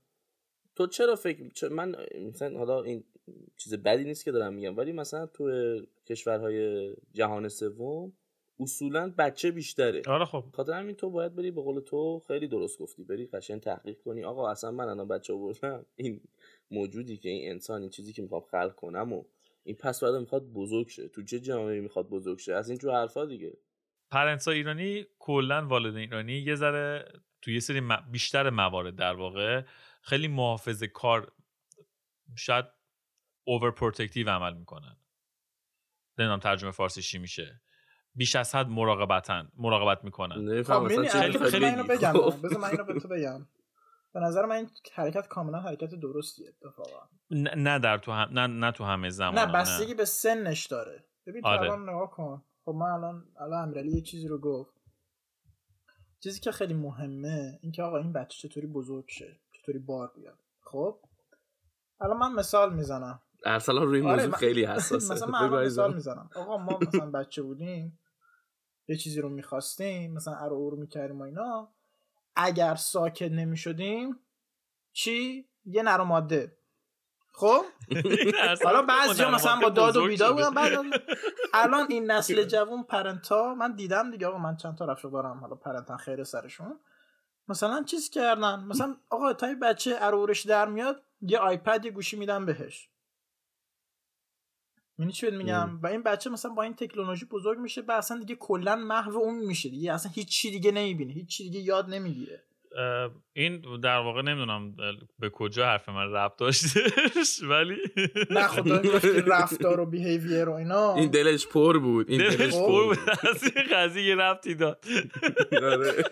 [0.76, 3.04] تو چرا فکر چه- من مثلا حالا این
[3.58, 5.52] چیز بدی نیست که دارم میگم ولی مثلا تو
[6.08, 8.14] کشورهای جهان سوم
[8.60, 12.80] اصولا بچه بیشتره آره خب خاطر همین تو باید بری به قول تو خیلی درست
[12.80, 16.22] گفتی بری قشنگ تحقیق کنی آقا اصلا من الان بچه آوردم این
[16.74, 19.24] موجودی که این انسان این چیزی که می‌خوام خلق کنم و
[19.64, 21.08] این پس بعد می‌خواد بزرگ شه.
[21.08, 23.58] تو چه جامعه می‌خواد بزرگ شه؟ از این جو حرفا دیگه.
[24.12, 26.34] پرنس ایرانی کلا والدین ایرانی.
[26.34, 27.06] یه ذره
[27.42, 29.62] تو یه سری م- بیشتر موارد در واقع
[30.02, 31.32] خیلی محافظه کار
[32.36, 32.66] شاید
[33.44, 34.98] overprotective عمل می‌کنن.
[36.18, 37.62] نمی‌دونم ترجمه فارسی چی میشه.
[38.16, 40.64] بیش از حد مراقبتن مراقبت می‌کنن.
[40.64, 42.46] خب البته خیلی- بذار من اینو خیلی- بگم خب.
[42.48, 43.48] بذار من اینو به تو بگم.
[44.14, 47.08] به نظر من این حرکت کاملا حرکت درستی اتفاقا.
[47.32, 51.06] نه نه در تو هم نه, نه تو همه زمان نه بستگی به سنش داره.
[51.28, 51.62] ببین تو آره.
[51.62, 52.44] الان نگاه کن.
[52.66, 54.74] خب من الان الان امیرعلی یه چیزی رو گفت.
[56.20, 60.40] چیزی که خیلی مهمه اینکه آقا این بچه چطوری بزرگ شه چطوری بار بیاد.
[60.62, 61.00] خب؟
[62.02, 63.22] الان من مثال می‌زنم.
[63.46, 65.14] ارسلان روی این آره، موضوع خیلی حساسه.
[65.14, 65.66] مثلا من.
[65.66, 66.30] مثال می‌زنم.
[66.36, 68.00] آقا ما مثلا بچه بودیم
[68.88, 71.74] یه چیزی رو می‌خواستیم مثلا ارو رو می‌کردیم و اینا.
[72.36, 74.20] اگر ساکت نمی‌شدیم
[74.94, 76.58] چی؟ یه نر و ماده.
[77.32, 77.66] خب؟
[78.66, 80.72] حالا بعضی مثلا با داد و بیداد بودن بعد
[81.54, 85.56] الان این نسل جوون پرنتا من دیدم دیگه آقا من چند تا رفیق دارم حالا
[85.56, 86.80] پرنتا خیر سرشون.
[87.48, 92.46] مثلا چیز کردن؟ مثلا آقا تا بچه ارورش در میاد یه آیپد یه گوشی میدن
[92.46, 92.90] بهش.
[95.00, 98.36] یعنی چی میگم؟ و این بچه مثلا با این تکنولوژی بزرگ میشه و اصلا دیگه
[98.36, 99.94] کلا محو اون میشه دیگه.
[99.94, 102.44] اصلا هیچ چی دیگه نمی‌بینه هیچ چی دیگه یاد نمی‌گیره.
[103.34, 104.76] این در واقع نمی‌دونم
[105.20, 107.78] به کجا حرف من ربط داشتش ولی
[108.30, 110.96] نه خدا گفتی رفتار و بیهیویر و اینا.
[110.96, 112.98] این دلش پر بود این دلش دلش پر بود.
[113.30, 114.86] از این قضیه یه ربطی داد.
[115.52, 116.04] آره.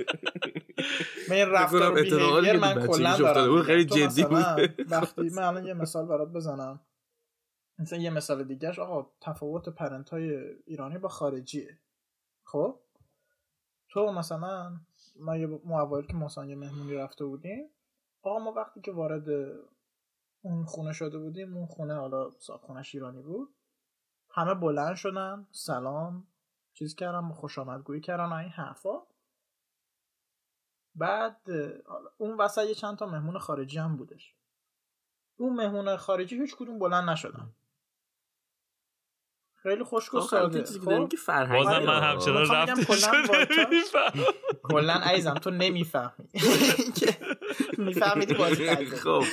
[1.29, 4.85] من این رفتار و بیهیویر من کلا دارم خیلی جدی بود.
[4.89, 6.79] وقتی من الان یه مثال برات بزنم.
[7.81, 11.79] مثلا یه مثال دیگهش آقا تفاوت پرنت های ایرانی با خارجیه.
[12.43, 12.79] خب؟
[13.89, 14.79] تو مثلا
[15.19, 17.69] ما یه ما اوایل که مثلا یه مهمونی رفته بودیم
[18.21, 19.29] آقا ما وقتی که وارد
[20.41, 23.49] اون خونه شده بودیم اون خونه حالا خونش ایرانی بود
[24.29, 26.27] همه بلند شدن سلام
[26.73, 29.01] چیز کردن خوش آمدگویی کردن این حرفا.
[30.95, 31.41] بعد
[32.17, 34.35] اون وسط یه چند تا مهمون خارجی هم بودش.
[35.37, 37.53] اون مهمون خارجی هیچ کدوم بلند نشدن.
[39.63, 42.03] خیلی آخه البته ساده چیزی که داریم خب که فرهنگی بازم من.
[42.03, 43.95] همچنان بگم ربطش
[44.63, 46.27] کلاً عزیزم تو نمی‌فهمی
[46.99, 47.17] که
[47.77, 48.75] میفهمیدی بازی.
[48.85, 49.23] خب خب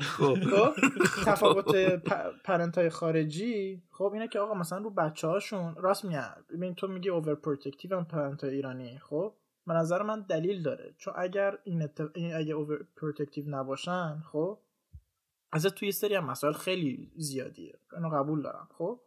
[0.00, 0.72] خب خب
[1.24, 1.74] تفاوت
[2.44, 6.88] parent های خارجی خب اینه که آقا مثلا رو بچه هاشون راست میاد ببین تو
[6.88, 9.34] میگی overprotective هم parent های ایرانی خب
[9.66, 11.58] به نظر من دلیل داره چون اگر.
[11.64, 11.88] این
[12.34, 14.58] اگه overprotective نباشن خب
[15.52, 17.78] از تو یه سری هم مسائل خیلی زیادیه.
[17.96, 19.00] اینو قبول دارم خب؟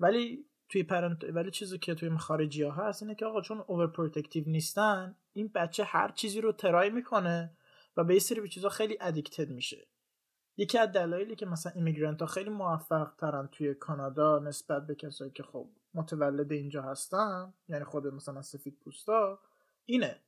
[0.00, 4.44] ولی توی parent ولی چیزی که توی خارجی ها هست اینه که آقا چون overprotective
[4.46, 7.56] نیستن این بچه هر چیزی رو try می‌کنه
[7.96, 9.86] و به سری به چیزا خیلی ادیکتد میشه.
[10.56, 15.30] یکی از دلایلی که مثلا ایمیگرنت ها خیلی موفق ترن توی کانادا نسبت به کسایی
[15.30, 19.38] که خب متولد اینجا هستن یعنی خود مثلا سفید پوستا
[19.84, 20.20] اینه.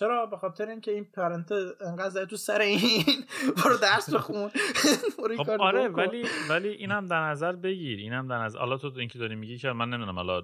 [0.00, 3.04] چرا؟ به خاطر اینکه این پرنت انقدر تو سر این.
[3.64, 4.48] برو درس بخون.
[5.38, 5.88] خب آره.
[5.88, 7.98] ولی ولی اینم در نظر بگیر.
[7.98, 10.42] اینم در نظر حالا تو اینکه داری میگی که من نمی‌دونم حالا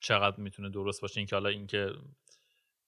[0.00, 1.20] چقدر می‌تونه درست باشه.
[1.20, 1.90] اینکه حالا اینکه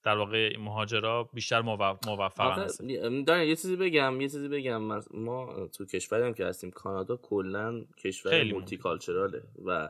[0.03, 2.89] در واقع مهاجرا بیشتر موف- موفقن هستن.
[2.89, 4.83] یه چیزی بگم یه چیزی بگم.
[5.11, 9.89] ما تو کشوری هم که هستیم کانادا کلا کشور مولتی کالچراله و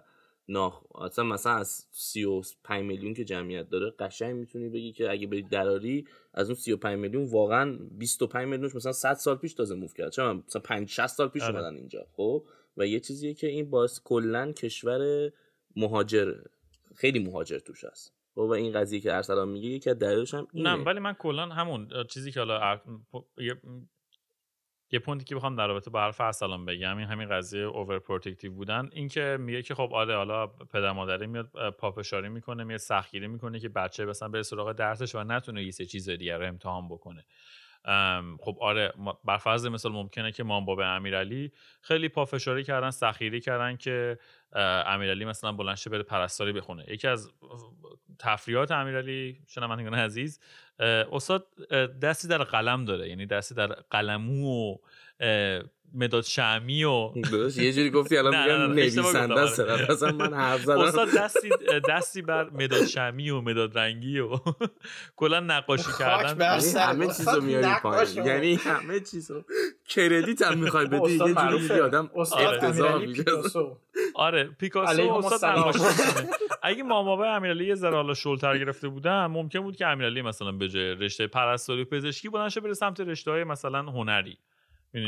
[0.49, 5.43] ناخ اصلا مثلا از 35 میلیون که جمعیت داره قشنگ می‌تونی بگی که اگه بری
[5.43, 10.13] دراری از اون 35 میلیون واقعا 25 میلیونش مثلا 100 سال پیش تازه موو کرد.
[10.13, 11.55] چون مثلا 5 60 سال پیش آره.
[11.55, 15.31] اومدن اینجا خب؟ و یه چیزیه که این باعث کلا کشور
[15.77, 16.35] مهاجر
[16.95, 18.15] خیلی مهاجر توش هست.
[18.35, 20.77] خب؟ و این قضیه که ارسلان میگه یکی از دلایلش هم اینه.
[20.77, 22.83] نه ولی من کلا همون چیزی که حالا ار...
[24.91, 24.99] یه...
[24.99, 28.89] point ی که بخوام در رابطه با حرف ارسلان بگم این همین قضیه overprotective بودن.
[28.93, 33.61] این که میگه که خب آره حالا پدر مادری میاد پافشاری می‌کنه میاد سختگیری می‌کنه
[33.61, 37.25] که بچه مثلا بره سراغ درسش و نتونه یه سه چیز دیگه رو امتحان بکنه.
[38.41, 38.93] خب آره
[39.25, 44.19] بر فرض مثال ممکنه که مام بابا امیرعلی خیلی پافشاری کردن سخیری کردن که
[44.87, 46.85] امیرعلی مثلا بلنشه بره پرستاری بخونه.
[46.89, 47.31] یکی از
[48.19, 50.41] تفریحات امیرعلی شنوندگان عزیز
[51.13, 51.47] استاد
[52.03, 54.77] دستی در قلم داره یعنی دستی در قلمو و
[55.95, 57.11] مداد شمی و
[57.57, 60.79] یه جوری گفتی الان میگم نویسنده است اصلا من حرف زدم.
[60.79, 61.49] استاد دستی
[61.89, 64.39] دستی بر مداد شمی و مداد رنگی و
[65.17, 66.61] کلا نقاشی کردن.
[66.77, 68.27] همه چیزو میاری پایین.
[68.27, 69.45] یعنی همه چیزو.
[69.89, 73.25] credit هم می‌خوای بدی یه جوری میگی آدم افتضاح میشه
[74.15, 75.79] آره پیکاسو استاد نقاشی
[76.63, 80.69] اگه ماما امیرعلی یه ذره حالا شل‌تر گرفته بودن ممکن بود که امیرعلی مثلا به
[80.69, 84.39] جای رشته پرستاری پزشکی بلند بره سمت رشته های مثلا هنری.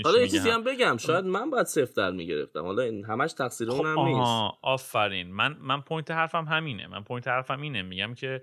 [0.04, 2.62] حالا یه چیزی هم بگم شاید من باید صفر می‌گرفتم.
[2.62, 4.54] حالا این همش تقصیر خب اونم نیست.
[4.62, 5.32] آفرین.
[5.32, 6.86] من من point حرفم همینه.
[6.86, 7.82] من point حرفم اینه.
[7.82, 8.42] میگم که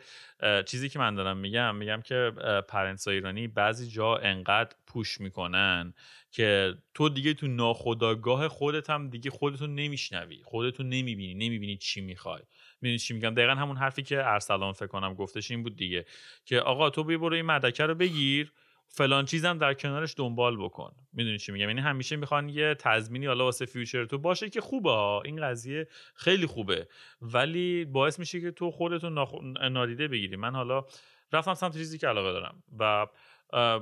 [0.66, 2.32] چیزی که من دارم میگم میگم که
[2.68, 5.94] parents ایرانی بعضی جا انقدر push می‌کنن
[6.32, 10.44] که تو دیگه تو ناخداگاه خودت هم دیگه خودتو نمیشنوی.
[10.44, 11.34] خودتو نمی‌بینی.
[11.34, 12.42] نمی‌بینی چی می‌خوای.
[12.82, 16.06] می‌دونی چی میگم؟ دقیقا همون حرفی که ارسلان فکر کنم گفتش این بود دیگه.
[16.46, 18.54] که آقا تو بیا برو این مدرکه رو بگیر.
[18.90, 20.92] فلان چیزم در کنارش دنبال بکن.
[21.14, 24.92] می‌دونی چی میگم؟ یعنی همیشه می‌خوان یه تضمینی حالا واسه future تو باشه که خوبه
[24.92, 25.22] ها.
[25.26, 26.88] این قضیه خیلی خوبه.
[27.22, 29.34] ولی باعث میشه که تو خودتون ناخ...
[29.72, 30.36] نادیده بگیری.
[30.36, 30.86] من حالا
[31.34, 33.08] رفتم سمت چیزی که علاقه دارم و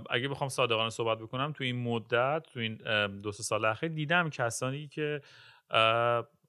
[0.09, 2.77] اگه بخوام صادقانه صحبت بکنم تو این مدت تو این
[3.21, 5.21] دو سال اخیر دیدم کسانی که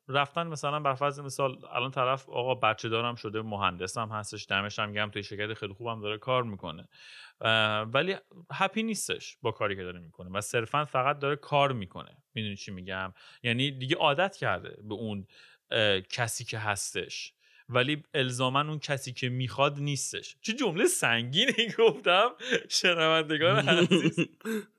[0.08, 4.92] رفتن مثلا بر فرض مثال الان طرف آقا بچه دارم شده مهندسم هستش دمش هم
[4.92, 6.88] گم توی شرکت خیلی خوبم داره کار می‌کنه.
[7.92, 8.16] ولی
[8.52, 12.16] هپی نیستش با کاری که داره می‌کنه و صرفا فقط داره کار می‌کنه.
[12.34, 15.26] می‌دونی چی میگم؟ یعنی دیگه عادت کرده به اون
[16.10, 17.32] کسی که هستش.
[17.68, 20.36] ولی الزاما اون کسی که می‌خواد نیستش.
[20.40, 22.28] چه جمله سنگینی گفتم.
[22.68, 24.28] شنوندگان عزیز.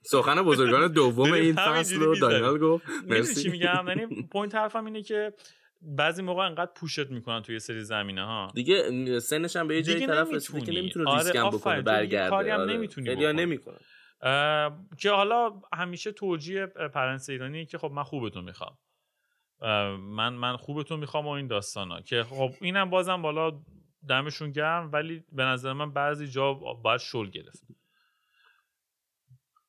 [0.02, 2.86] سخن بزرگان دوم این فصل رو دانیال گفت.
[3.08, 3.44] مرسی.
[3.44, 5.34] چی میگم؟ یعنی point حرفم اینه که
[5.82, 8.52] بعضی موقع انقدر push ت می‌کنن تو یه سری زمینه ها.
[8.56, 12.30] دیگه سنش هم به یه جایی طرف رسیده که نمی‌تونه آره ریسک هم بکنه برگرده.
[12.30, 13.78] کاری هم نمی‌تونی یا نمی‌کنه
[14.98, 18.78] که حالا همیشه توجیه پرنس ایرانی که خب من خوبتون می‌خوام.
[19.62, 22.02] من من خوبتون می‌خوام و این داستانا.
[22.02, 23.60] که خب اینم بازم بالا
[24.10, 27.64] دمشون گرم ولی به نظر من بعضی جا باید شل گرفت.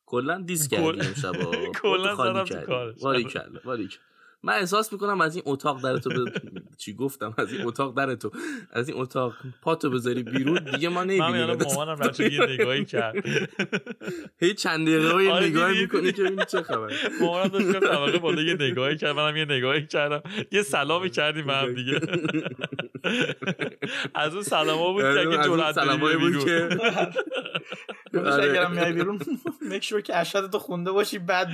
[0.07, 1.33] کلا دیس کردی امشب
[1.83, 2.97] کلا زدم تو کارش
[4.43, 6.15] من احساس می‌کنم از این اتاق در تو ب...
[6.83, 8.31] چی گفتم؟ از این اتاق در تو
[8.73, 11.47] از این اتاق پاتو بذاری بیرون دیگه ما نمی‌بینیم.
[11.47, 13.15] من مامانم بچه یه نگاهی کرد.
[14.43, 18.19] هی چند دقیقه یه آره نگاهی می‌کنی که این چه خبر مامانم داشت که طبقه
[18.19, 20.23] بالا یه نگاهی کرد منم یه نگاهی کردم.
[20.53, 22.01] یه سلامی کردیم به هم دیگه.
[24.15, 26.69] از اون سلاما بود که اگه جرأت سلامایی بود که
[28.15, 29.19] اگرم میای بیرون
[29.61, 31.49] میک که اشهد تو خونده باشی بعد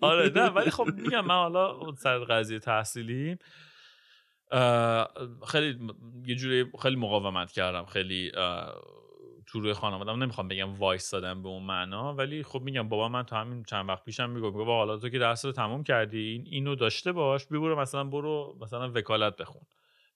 [0.00, 3.36] آره نه ولی خب میگم من حالا سر قضیه تحصیلی
[5.48, 5.78] خیلی
[6.26, 8.32] یه جوری خیلی مقاومت کردم خیلی
[9.46, 13.22] تو روی خانوادم نمی‌خوام بگم وایس دادم به اون معنا ولی خب میگم بابا من
[13.22, 16.46] تا همین چند وقت پیشم میگم بابا حالا تو که درس رو تموم کردی این
[16.46, 17.46] اینو داشته باش.
[17.46, 19.62] برو مثلا برو مثلا وکالت بخون.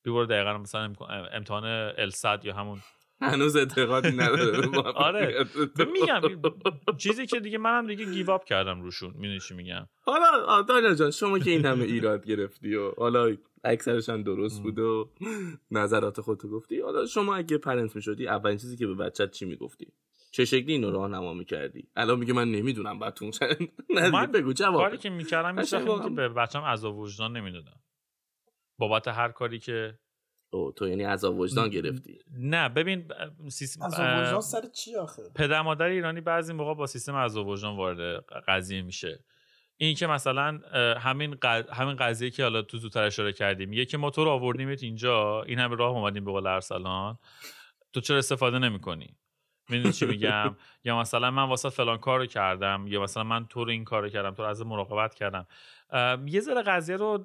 [0.04, 0.92] برو دقیقا مثلا
[1.32, 1.64] امتحان
[1.98, 2.80] LSAT یا همون
[3.20, 5.44] هنوز اعتقادی نداره آره.
[5.92, 6.20] میگم
[6.96, 9.10] چیزی که دیگه منم دیگه give up کردم روشون.
[9.14, 14.08] می‌دونی چی میگم؟ حالا دانیال جان شما که این همه ایراد گرفتی و حالا اکثرش
[14.08, 15.10] هم درست بود و
[15.70, 19.86] نظرات خودتو گفتی حالا شما اگه پرنت می‌شدی اولین چیزی که به بچت چی می‌گفتی؟
[20.30, 23.32] چه شکلی اینو راهنما می‌کردی؟ الان میگه من نمی‌دونم بعدتون
[24.12, 24.80] من بگو جواب.
[24.80, 27.80] کاری که می‌کردم که به بچم عذاب وجدان نمی‌دادم.
[28.78, 29.98] بابت هر کاری که
[30.54, 33.08] او تو یعنی عذاب وجدان گرفتی؟ نه ببین
[33.48, 37.76] سیستم عذاب وجدان سر چی آخه؟ پدر مادر ایرانی بعضی موقع با سیستم عذاب وجدان
[37.76, 39.24] وارد قضیه میشه.
[39.76, 40.60] این که مثلا
[40.98, 41.36] همین
[41.72, 45.42] همین قضیه که حالا تو زودتر اشاره کردیم یه که ما تو رو آوردیمت اینجا
[45.42, 47.18] این همه راه اومدیم به قول ارسلان
[47.92, 49.16] تو چرا استفاده نمی‌کنی؟
[49.68, 53.70] می‌دونی چی میگم؟ یا مثلا من واسه فلان کارو کردم یا مثلا من تو رو
[53.70, 55.46] این کارو کردم تو رو از مراقبت کردم.
[56.26, 57.18] یه ذره قضیه رو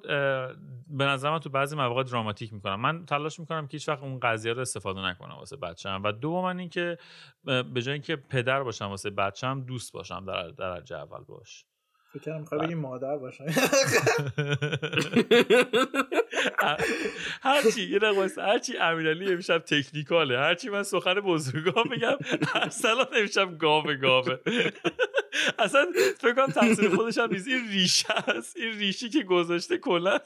[0.86, 2.80] به نظر من تو بعضی مواقع دراماتیک می‌کنم.
[2.80, 6.44] من تلاش می‌کنم که هیچ وقت اون قضیه رو استفاده نکنم واسه بچه‌م و دوم
[6.44, 6.98] این که
[7.44, 11.64] به جای اینکه پدر باشم واسه بچه‌م دوست باشم در درجه اول باش.
[12.12, 13.44] فکر کنم مادر باشم.
[17.42, 18.42] هرچی یه دقیقه.
[18.42, 20.38] هرچی امیرعلی امشب تکنیکاله.
[20.38, 22.16] هرچی من سخن بزرگان بگم
[22.54, 24.36] ارسلان امشب گاوه گاوه.
[25.58, 25.86] اصلا
[26.18, 27.48] فکر کنم تقصیر خودش هم نیست.
[27.48, 28.56] این ریشه است.
[28.56, 30.18] این ریشی که گذاشته کلا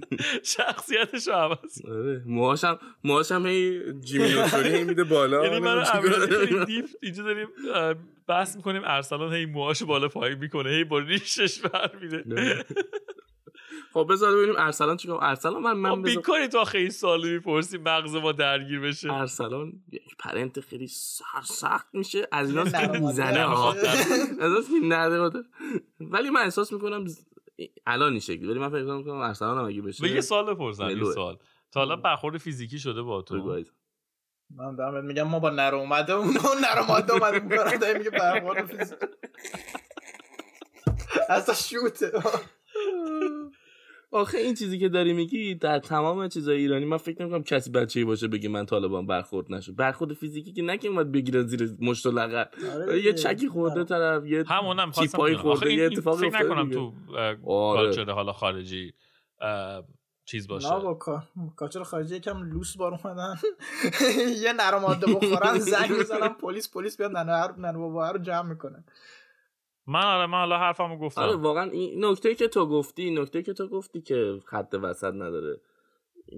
[0.56, 2.22] شخصیتش رو عوض آره.
[2.26, 5.44] موهاشم موهاشم هی جیمی میده بالا.
[5.44, 5.84] یعنی من
[7.02, 7.48] اینجا داریم
[8.28, 8.82] بحث می‌کنیم.
[8.84, 12.24] ارسلان هی موهاشو بالا پایین می‌کنه هی با ریشش برمیده.
[13.92, 18.14] خب بذار ببینیم ارسلان چیکار ارسلان من من بذار بیکاری تو خیلی سالی می‌پرسی مغز
[18.14, 19.12] ما درگیر بشه.
[19.12, 22.28] ارسلان یک پرنت خیلی سرسخت میشه.
[22.32, 22.98] از اینا که.
[22.98, 23.72] می‌زنه ها
[24.40, 25.42] از نرماده.
[26.00, 27.04] ولی من احساس می‌کنم
[27.86, 28.46] الان این شکلی.
[28.46, 31.04] ولی من فکر می‌کنم ارسلان هم اگه بشه یه سال بپرسم یه.
[31.04, 31.38] سال
[31.72, 33.62] تا حالا برخورد فیزیکی شده با تو.
[34.56, 38.98] من دارم میگم ما با نر اومده اون نر اومده اومده میگه برخورد فیزیک
[41.28, 42.12] اصلا شوته.
[44.14, 48.04] آخه این چیزی که داری میگی در تمام چیزای ایرانی من فکر نمی‌کنم کسی بچه‌ای
[48.04, 52.06] باشه بگه من طالبان برخورد نشد برخورد فیزیکی که نه که اومد بگیرن زیر مشت
[52.06, 53.12] و لغت آره یه.
[53.12, 54.88] چکی خورده طرف یه همونم.
[54.88, 56.70] آخه خورده این- یه این اتفاق فکر نکنم.
[56.70, 57.36] تو آره.
[57.42, 58.92] کالچر حالا خارجی
[60.24, 61.22] چیز باشه نه با کا-
[61.56, 63.34] کاچر خارجی یکم لوس بار اومدن
[64.44, 68.84] یه نر ماده بخورن زنگ می‌زنن پلیس پلیس بیاد ننه ننه بابا رو جمع می‌کنن
[69.86, 73.52] من آره من حالا حرفمو آره گفتم واقعا این نکته که تو گفتی نکته که
[73.52, 75.60] تو گفتی که خط وسط نداره.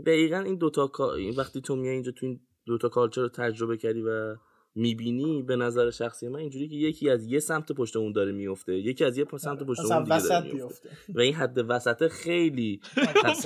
[0.06, 3.76] دقیقا این دوتا کا- این وقتی تو میای اینجا تو این دوتا کالچر رو تجربه
[3.76, 4.36] کردی و
[4.74, 8.74] می‌بینی به نظر شخصی من اینجوری که یکی از یه سمت پشت اون داره میفته
[8.74, 12.08] یکی از یه سمت پشت اصلا اون دیگه وسط داره میفته و این حد وسط
[12.08, 12.80] خیلی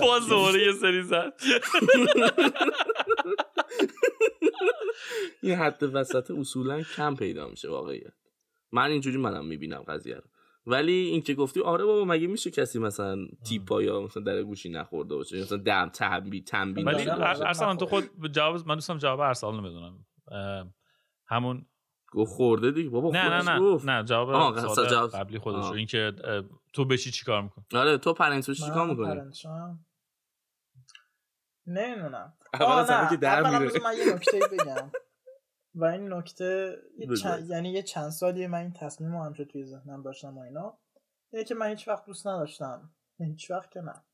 [0.01, 1.33] با زوره یه سری زد.
[5.43, 8.13] این حد وسط اصولا کم پیدا میشه واقعیت.
[8.73, 10.23] من اینجوری منم می‌بینم قضیه رو.
[10.67, 14.69] ولی این که گفتی آره بابا مگه میشه کسی مثلا تیپا یا مثلا در گوشی
[14.69, 17.11] نخورده باشه؟ مثلا دم تنبی تنبی ولی.
[17.11, 20.67] ارسلان تو خود جواب من دوستم جواب ارسلان اه،
[21.27, 21.67] همون
[22.13, 22.91] گفت خورده دیگه.
[22.91, 23.85] بابا نه نه نه گفت.
[23.85, 24.55] نه جواب
[24.89, 25.65] جواب- قبلی خودش.
[25.65, 29.21] اینکه اه، تو بشی چیکار می‌کنی؟ آره تو پرنت بشی چیکار می‌کنی؟
[31.67, 32.33] نمی‌دونم.
[32.55, 33.81] اول از همه که در میره.
[33.85, 34.91] من یه نکته بگم.
[35.75, 37.17] و این نکته یه.
[37.17, 40.79] چند- یعنی یه چند سالیه من این تصمیم رو همچه توی ذهنم داشتم و اینا.
[41.33, 42.91] اینه که من هیچ وقت دوست نداشتم.
[43.19, 44.05] هیچ وقت که نه.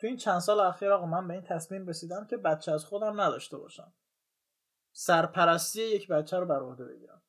[0.00, 3.20] تو این چند سال اخیر آقا من به این تصمیم رسیدم که بچه از خودم
[3.20, 3.94] نداشته باشم.
[4.92, 7.22] سرپرستی یک بچه رو بر عهده بگیرم.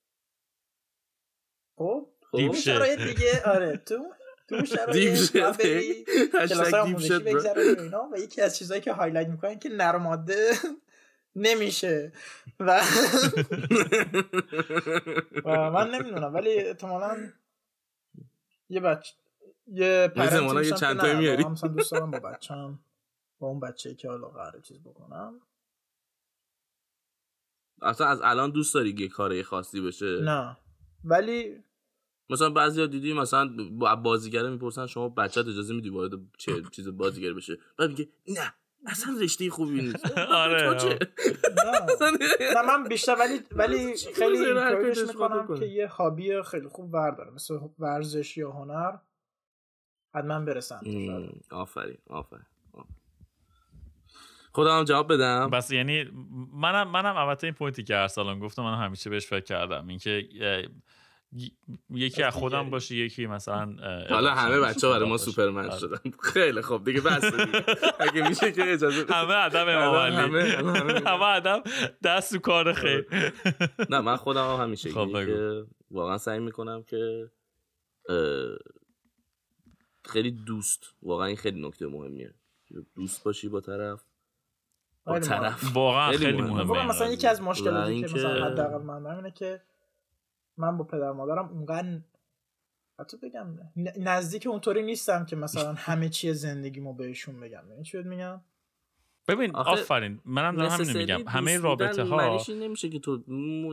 [1.78, 2.62] خب؟ تو دیپ شت.
[2.62, 3.78] شرایط دیگه آره.
[3.78, 4.14] تو
[4.50, 5.32] تو شرایط.
[5.60, 8.10] بری کلاسای دیپ آموزشی و اینا.
[8.14, 10.52] و یکی از چیزهایی که هایلایت می‌کنن که نر ماده
[11.40, 12.12] نمیشه.
[12.60, 12.82] و
[15.74, 17.32] من نمی‌دونم ولی احتمالا
[18.70, 19.14] یه بچه
[19.68, 21.44] یه پرنتی یه چند تایی میاری.
[21.44, 22.80] مثلا دوست دارم با بچم
[23.40, 25.42] با اون بچه که حالا قراره چیز بکنم.
[27.82, 30.58] اصلا از الان دوست داری یه کار خاصی بشه؟ نه.
[31.04, 31.64] ولی
[32.30, 37.34] مثلا بعضیا دیدی مثلا با بازیگره می‌پرسن شما بچت اجازه میدی وارد چه چیز بازیگر
[37.34, 38.54] بشه بعد میگه نه.
[38.86, 40.98] اصلا رشته خوبی نیست آره،.
[42.56, 47.60] نه من بیشتر ولی ولی خیلی کدومش می‌کنم؟ که یه هابی خیلی خوب برداره مثل
[47.80, 48.98] ورزش یا هنر
[50.16, 52.46] حتما برسن ام، آفرین آفرین.
[54.52, 56.04] خودم هم جواب بدم بس یعنی
[56.54, 60.30] منم منم البته این پوینتی که ارسلان گفتم من همیشه بهش فکر کردم اینکه
[61.90, 62.70] یکی از خودم.
[62.70, 63.76] باشه یکی مثلا
[64.10, 65.18] حالا همه بچه ها برای ما.
[65.18, 65.80] سوپرمن آره.
[65.80, 67.66] شدن خیلی خوب دیگه بس دیگه.
[68.00, 69.06] اگه میشه که اجازه.
[69.10, 71.64] همه عدم امام علی همه- عدم
[72.04, 73.06] دست تو کار خیر
[73.90, 75.26] نه من خودم هم همیشه خب.
[75.26, 77.32] که واقعا سعی می‌کنم که
[80.06, 82.34] خیلی دوست واقعا این خیلی نکته مهمیه
[82.96, 84.04] دوست باشی با طرف
[85.06, 85.26] با خیلی.
[85.26, 86.88] طرف واقعا خیلی خیلی مهمه.
[86.88, 87.12] مثلا.
[87.12, 89.62] یکی از مشکلاتی و که مثلا حداقل من اینه که
[90.60, 92.00] من با پدر مادرم اونقدر
[93.00, 93.48] حتی بگم
[94.00, 97.64] نزدیک اونطوری نیستم که مثلا همه چی زندگیمو بهشون بگم.
[97.70, 98.42] یعنی چی میگم؟
[99.28, 100.20] ببین آفرین.
[100.26, 101.28] منم دارم necessarily میگم.
[101.28, 103.18] همه رابطه ها نمیشه که تو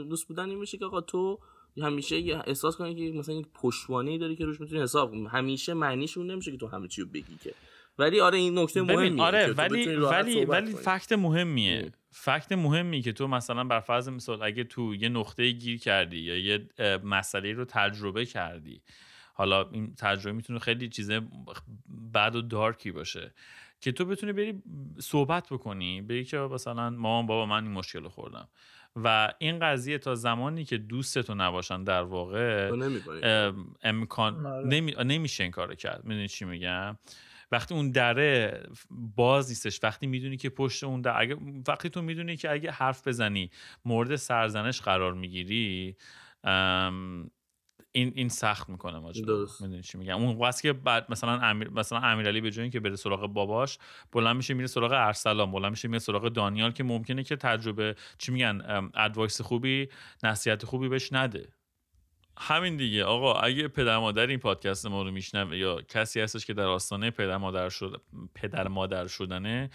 [0.04, 1.38] دوست بودن این میشه که آقا تو
[1.82, 5.26] همیشه احساس کنی که مثلا یک پشتوانه داری که روش می‌تونی حساب کنی.
[5.26, 7.52] همیشه معنیش اون نمیشه که تو همه چی رو بگی که.
[7.98, 10.82] ولی آره این نکته مهمیه آره ولی ولی ولی کنی.
[10.82, 11.92] فکت مهمیه.
[12.18, 16.38] فکت مهمی که تو مثلا بر فرض مثال اگه تو یه نقطه گیر کردی یا
[16.38, 16.68] یه
[17.04, 18.82] مسئله رو تجربه کردی
[19.34, 21.10] حالا این تجربه می‌تونه خیلی چیز
[22.14, 23.32] بد و دارکی باشه
[23.80, 24.62] که تو بتونی بری
[24.98, 28.48] صحبت بکنی بگی که مثلا مامان بابا من این مشکل رو خوردم.
[29.04, 33.52] و این قضیه تا زمانی که دوستتو نباشن در واقع تو
[33.82, 34.66] امکان آره.
[34.66, 34.94] نمی...
[35.04, 36.04] نمیشه این کارو کرد.
[36.04, 36.98] می‌دونی چی میگم؟
[37.52, 41.36] وقتی اون دره باز نیستش وقتی می‌دونی که پشت اون در اگه
[41.68, 43.50] وقتی تو می‌دونی که اگه حرف بزنی
[43.84, 45.96] مورد سرزنش قرار می‌گیری
[47.92, 49.24] این این سخت می‌کنه ماجرا.
[49.60, 52.96] می‌دونی چی میگم؟ اون واسه که بعد مثلا امیر مثلا امیرعلی به جای اینکه بره
[52.96, 53.78] سراغ باباش
[54.12, 58.32] بلند میشه میره سراغ ارسلان بلند میشه میره سراغ دانیال که ممکنه که تجربه چی
[58.32, 59.88] میگن؟ advice خوبی
[60.24, 61.52] نصیحت خوبی بهش نده.
[62.38, 63.04] همین دیگه.
[63.04, 67.10] آقا اگه پدر مادر این پادکست ما رو میشنوه یا کسی هستش که در آستانه
[67.10, 68.02] پدر مادر شد
[68.34, 69.70] پدر مادر شدنه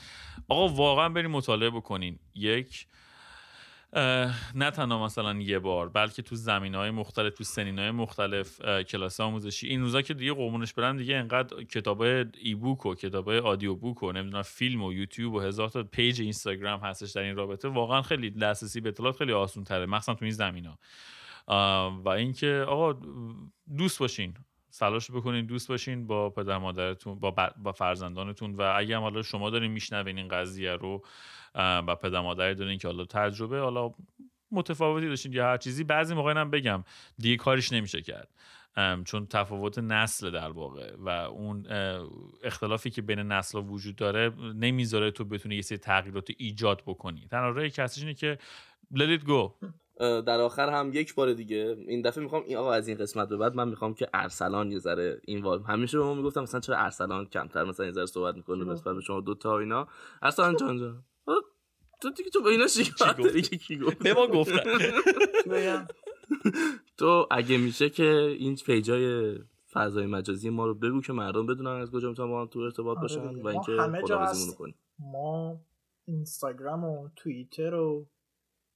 [0.47, 2.19] آقا واقعا بریم مطالعه بکنین.
[2.35, 2.87] یک
[4.55, 9.19] نه تنها مثلا یه بار بلکه تو زمینه های مختلف تو سنین های مختلف کلاس
[9.19, 9.67] آموزشی.
[9.67, 14.41] این روزا که دیگه قربونش برن دیگه انقدر کتاب ebook و کتاب audiobook و نمی‌دونم
[14.41, 18.81] فیلم و یوتیوب و هزار تا page اینستاگرام هستش در این رابطه واقعا خیلی دسترسی
[18.81, 20.67] به اطلاعات خیلی آسون تره مخصوصا تو این زمین
[21.47, 22.99] و اینکه آقا
[23.77, 24.33] دوست باشین
[24.69, 29.71] سلاش بکنین دوست باشین با پدر مادرتون با, با فرزندانتون و اگه حالا شما دارین
[29.71, 31.03] میشنوین این قضیه رو
[31.55, 33.91] و پدر مادری دارین که حالا تجربه حالا
[34.51, 36.83] متفاوتی داشتین یا هر چیزی بعضی موقع هم بگم
[37.17, 38.29] دیگه کاریش نمیشه کرد.
[39.05, 41.67] چون تفاوت نسل در واقع و اون
[42.43, 47.27] اختلافی که بین نسل وجود داره نمی‌ذاره تو بتونی یه سری تغییرات ایجاد بکنی.
[47.31, 48.37] تنها راه کسیش اینه که
[48.93, 49.67] let it go.
[50.01, 53.37] در آخر هم یک بار دیگه این دفعه می‌خوام این آقا از این قسمت به
[53.37, 56.77] بعد من می‌خوام که ارسلان یه ذره این وال همیشه به ما می‌گفتم مثلا چرا
[56.77, 59.87] ارسلان کمتر مثلا یه ذره صحبت می‌کنه نسبت به شما دو تا اینا.
[60.21, 61.03] ارسلان جان جان.
[62.01, 64.63] تو دیگه تو به اینا شکایت؟ داری؟ که کی گفت؟ به ما گفتن.
[66.97, 69.35] تو اگه میشه که این پیجای
[69.73, 72.97] فضای مجازی ما رو بگو که مردم بدونن از کجا می‌تونن با هم تو ارتباط
[72.97, 73.41] آره باشن.
[73.41, 74.55] و اینکه.
[74.57, 74.75] کنیم.
[74.99, 75.61] ما
[76.05, 78.07] اینستاگرام و توییتر و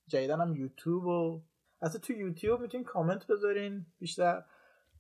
[0.08, 1.42] جدیدن هم یوتیوب و
[1.84, 4.44] حتی تو یوتیوب می‌تونین کامنت بذارین بیشتر.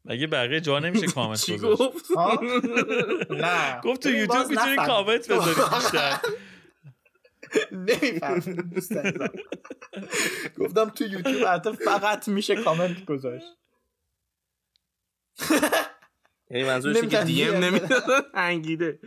[0.06, 2.40] مگه بقیه جا نمیشه کامنت چی گذاشت گفت؟ ها؟
[3.44, 3.82] نه.
[3.84, 4.88] گفت تو یوتیوب باز می‌تونی نفهمید.
[4.88, 6.20] کامنت بذاری بیشتر.
[7.72, 8.40] نمیفهم.
[10.58, 13.46] گفتم تو یوتیوب حتی فقط میشه کامنت گذاشت.
[16.50, 19.00] یعنی منظورش که دی ام DM نمی‌تونن انگیده.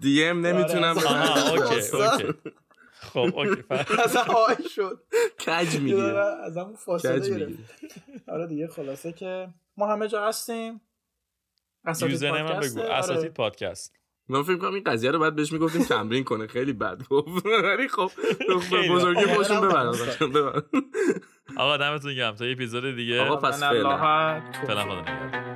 [0.00, 1.08] دی ام نمی‌تونم آره.
[1.08, 1.96] آها اوکی.
[1.96, 2.38] اوکی.
[3.12, 3.64] خب اوکی.
[4.04, 5.02] اصلا های شد
[5.46, 7.58] کج می‌گیره از همون فاصله گرفت می‌گیره
[8.28, 10.80] آره دیگه خلاصه که ما همه جا هستیم
[11.84, 12.60] اساتید یوزر من.
[12.60, 12.94] بگو آره.
[12.94, 13.94] اساتید پادکست
[14.28, 17.88] من فکر کنم این قضیه رو بعد بهش می‌گفتیم تمرین کنه خیلی بد گفت ولی
[17.88, 18.10] خب
[18.90, 19.34] بزرگی بد.
[19.34, 19.92] خودشون ببرن.
[19.92, 20.62] خودشون ببرن.
[21.56, 23.96] آقا دمتون گرم تا اپیزود دیگه آقا پس فعلا
[24.66, 25.47] فعلا خدا نگهدار.